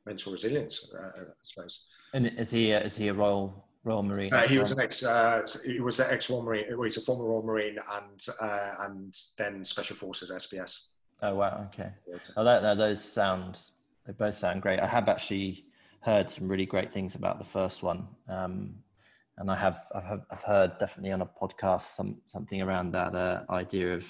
mental 0.06 0.32
resilience, 0.32 0.94
uh, 0.94 1.08
I 1.18 1.24
suppose. 1.44 1.86
And 2.14 2.28
is 2.38 2.52
he 2.52 2.72
is 2.72 2.96
he 2.96 3.08
a 3.10 3.14
Royal 3.14 3.66
Royal 3.84 4.04
Marine? 4.04 4.34
Uh, 4.34 4.48
he 4.48 4.58
was 4.58 4.72
an 4.72 4.80
ex. 4.80 5.04
Uh, 5.04 5.46
he 5.66 5.80
was 5.80 6.00
an 6.00 6.08
ex 6.10 6.30
Royal 6.30 6.44
Marine. 6.44 6.66
Well, 6.72 6.84
he's 6.84 6.98
a 6.98 7.02
former 7.02 7.26
Royal 7.26 7.44
Marine 7.44 7.78
and 7.94 8.28
uh, 8.42 8.72
and 8.82 9.16
then 9.38 9.64
Special 9.64 9.96
Forces 9.96 10.32
SBS. 10.32 10.88
Oh 11.22 11.36
wow! 11.36 11.68
Okay. 11.74 11.92
Oh, 12.38 12.44
that, 12.44 12.62
that, 12.62 12.78
those 12.78 13.04
sound 13.04 13.60
they 14.06 14.14
both 14.14 14.36
sound 14.36 14.62
great. 14.62 14.80
I 14.80 14.88
have 14.88 15.10
actually 15.10 15.66
heard 16.02 16.30
some 16.30 16.48
really 16.48 16.66
great 16.66 16.92
things 16.92 17.16
about 17.16 17.40
the 17.40 17.46
first 17.46 17.82
one. 17.82 18.08
Um, 18.30 18.76
and 19.38 19.50
I 19.52 19.56
have, 19.56 19.82
I 19.94 20.00
have, 20.02 20.22
I've 20.32 20.44
heard 20.44 20.78
definitely 20.80 21.12
on 21.12 21.22
a 21.22 21.26
podcast 21.26 21.96
some 21.96 22.18
something 22.26 22.62
around 22.62 22.92
that 22.92 23.16
uh, 23.16 23.42
idea 23.50 23.94
of, 23.94 24.08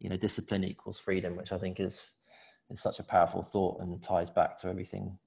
you 0.00 0.10
know, 0.10 0.16
discipline 0.16 0.64
equals 0.64 0.98
freedom, 0.98 1.36
which 1.36 1.52
I 1.52 1.58
think 1.58 1.80
is 1.80 2.12
is 2.72 2.80
such 2.80 2.98
a 2.98 3.04
powerful 3.04 3.42
thought 3.42 3.80
and 3.80 4.02
ties 4.02 4.30
back 4.30 4.56
to 4.58 4.68
everything 4.68 5.18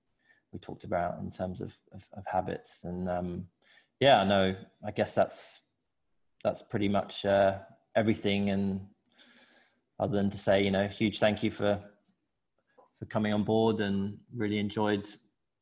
we 0.52 0.60
talked 0.60 0.84
about 0.84 1.20
in 1.20 1.30
terms 1.30 1.62
of 1.62 1.74
of, 1.94 2.06
of 2.14 2.26
habits. 2.26 2.84
And 2.84 3.10
um, 3.10 3.48
yeah, 4.00 4.22
I 4.22 4.24
know. 4.26 4.56
I 4.86 4.92
guess 4.92 5.16
that's 5.16 5.62
that's 6.44 6.62
pretty 6.62 6.90
much 6.90 7.26
uh, 7.26 7.60
everything. 7.96 8.50
And 8.50 8.82
other 10.00 10.18
than 10.18 10.30
to 10.30 10.38
say, 10.38 10.64
you 10.64 10.72
know, 10.72 10.88
huge 10.88 11.20
thank 11.20 11.44
you 11.44 11.52
for 11.52 11.80
for 13.00 13.06
coming 13.06 13.34
on 13.34 13.44
board 13.44 13.82
and 13.82 14.18
really 14.34 14.58
enjoyed 14.58 15.10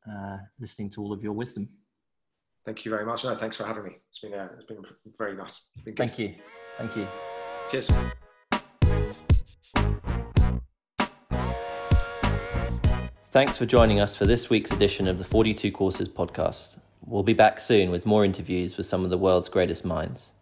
uh, 0.09 0.37
listening 0.59 0.89
to 0.91 1.01
all 1.01 1.11
of 1.11 1.23
your 1.23 1.33
wisdom. 1.33 1.67
Thank 2.65 2.85
you 2.85 2.91
very 2.91 3.05
much. 3.05 3.25
No, 3.25 3.35
thanks 3.35 3.57
for 3.57 3.65
having 3.65 3.83
me. 3.83 3.97
It's 4.09 4.19
been 4.19 4.33
uh, 4.33 4.49
it's 4.55 4.65
been 4.65 4.83
very 5.17 5.35
nice. 5.35 5.61
Been 5.83 5.95
Thank 5.95 6.17
you. 6.17 6.35
Thank 6.77 6.95
you. 6.95 7.07
Cheers. 7.69 7.91
Thanks 13.33 13.57
for 13.57 13.65
joining 13.65 13.99
us 13.99 14.15
for 14.15 14.27
this 14.27 14.51
week's 14.51 14.71
edition 14.71 15.07
of 15.07 15.17
the 15.17 15.23
42 15.23 15.71
Courses 15.71 16.07
podcast. 16.07 16.77
We'll 17.03 17.23
be 17.23 17.33
back 17.33 17.59
soon 17.59 17.89
with 17.89 18.05
more 18.05 18.23
interviews 18.23 18.77
with 18.77 18.85
some 18.85 19.03
of 19.03 19.09
the 19.09 19.17
world's 19.17 19.49
greatest 19.49 19.83
minds. 19.83 20.33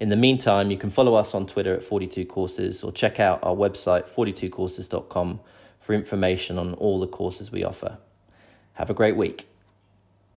In 0.00 0.08
the 0.08 0.16
meantime, 0.16 0.70
you 0.70 0.78
can 0.78 0.88
follow 0.88 1.14
us 1.14 1.34
on 1.34 1.46
Twitter 1.46 1.74
at 1.74 1.84
42 1.84 2.24
Courses 2.24 2.82
or 2.82 2.90
check 2.90 3.20
out 3.20 3.40
our 3.42 3.54
website 3.54 4.10
42courses.com 4.10 5.40
for 5.78 5.92
information 5.92 6.56
on 6.56 6.72
all 6.72 7.00
the 7.00 7.06
courses 7.06 7.52
we 7.52 7.64
offer. 7.64 7.98
Have 8.72 8.88
a 8.88 8.94
great 8.94 9.18
week. 9.18 9.46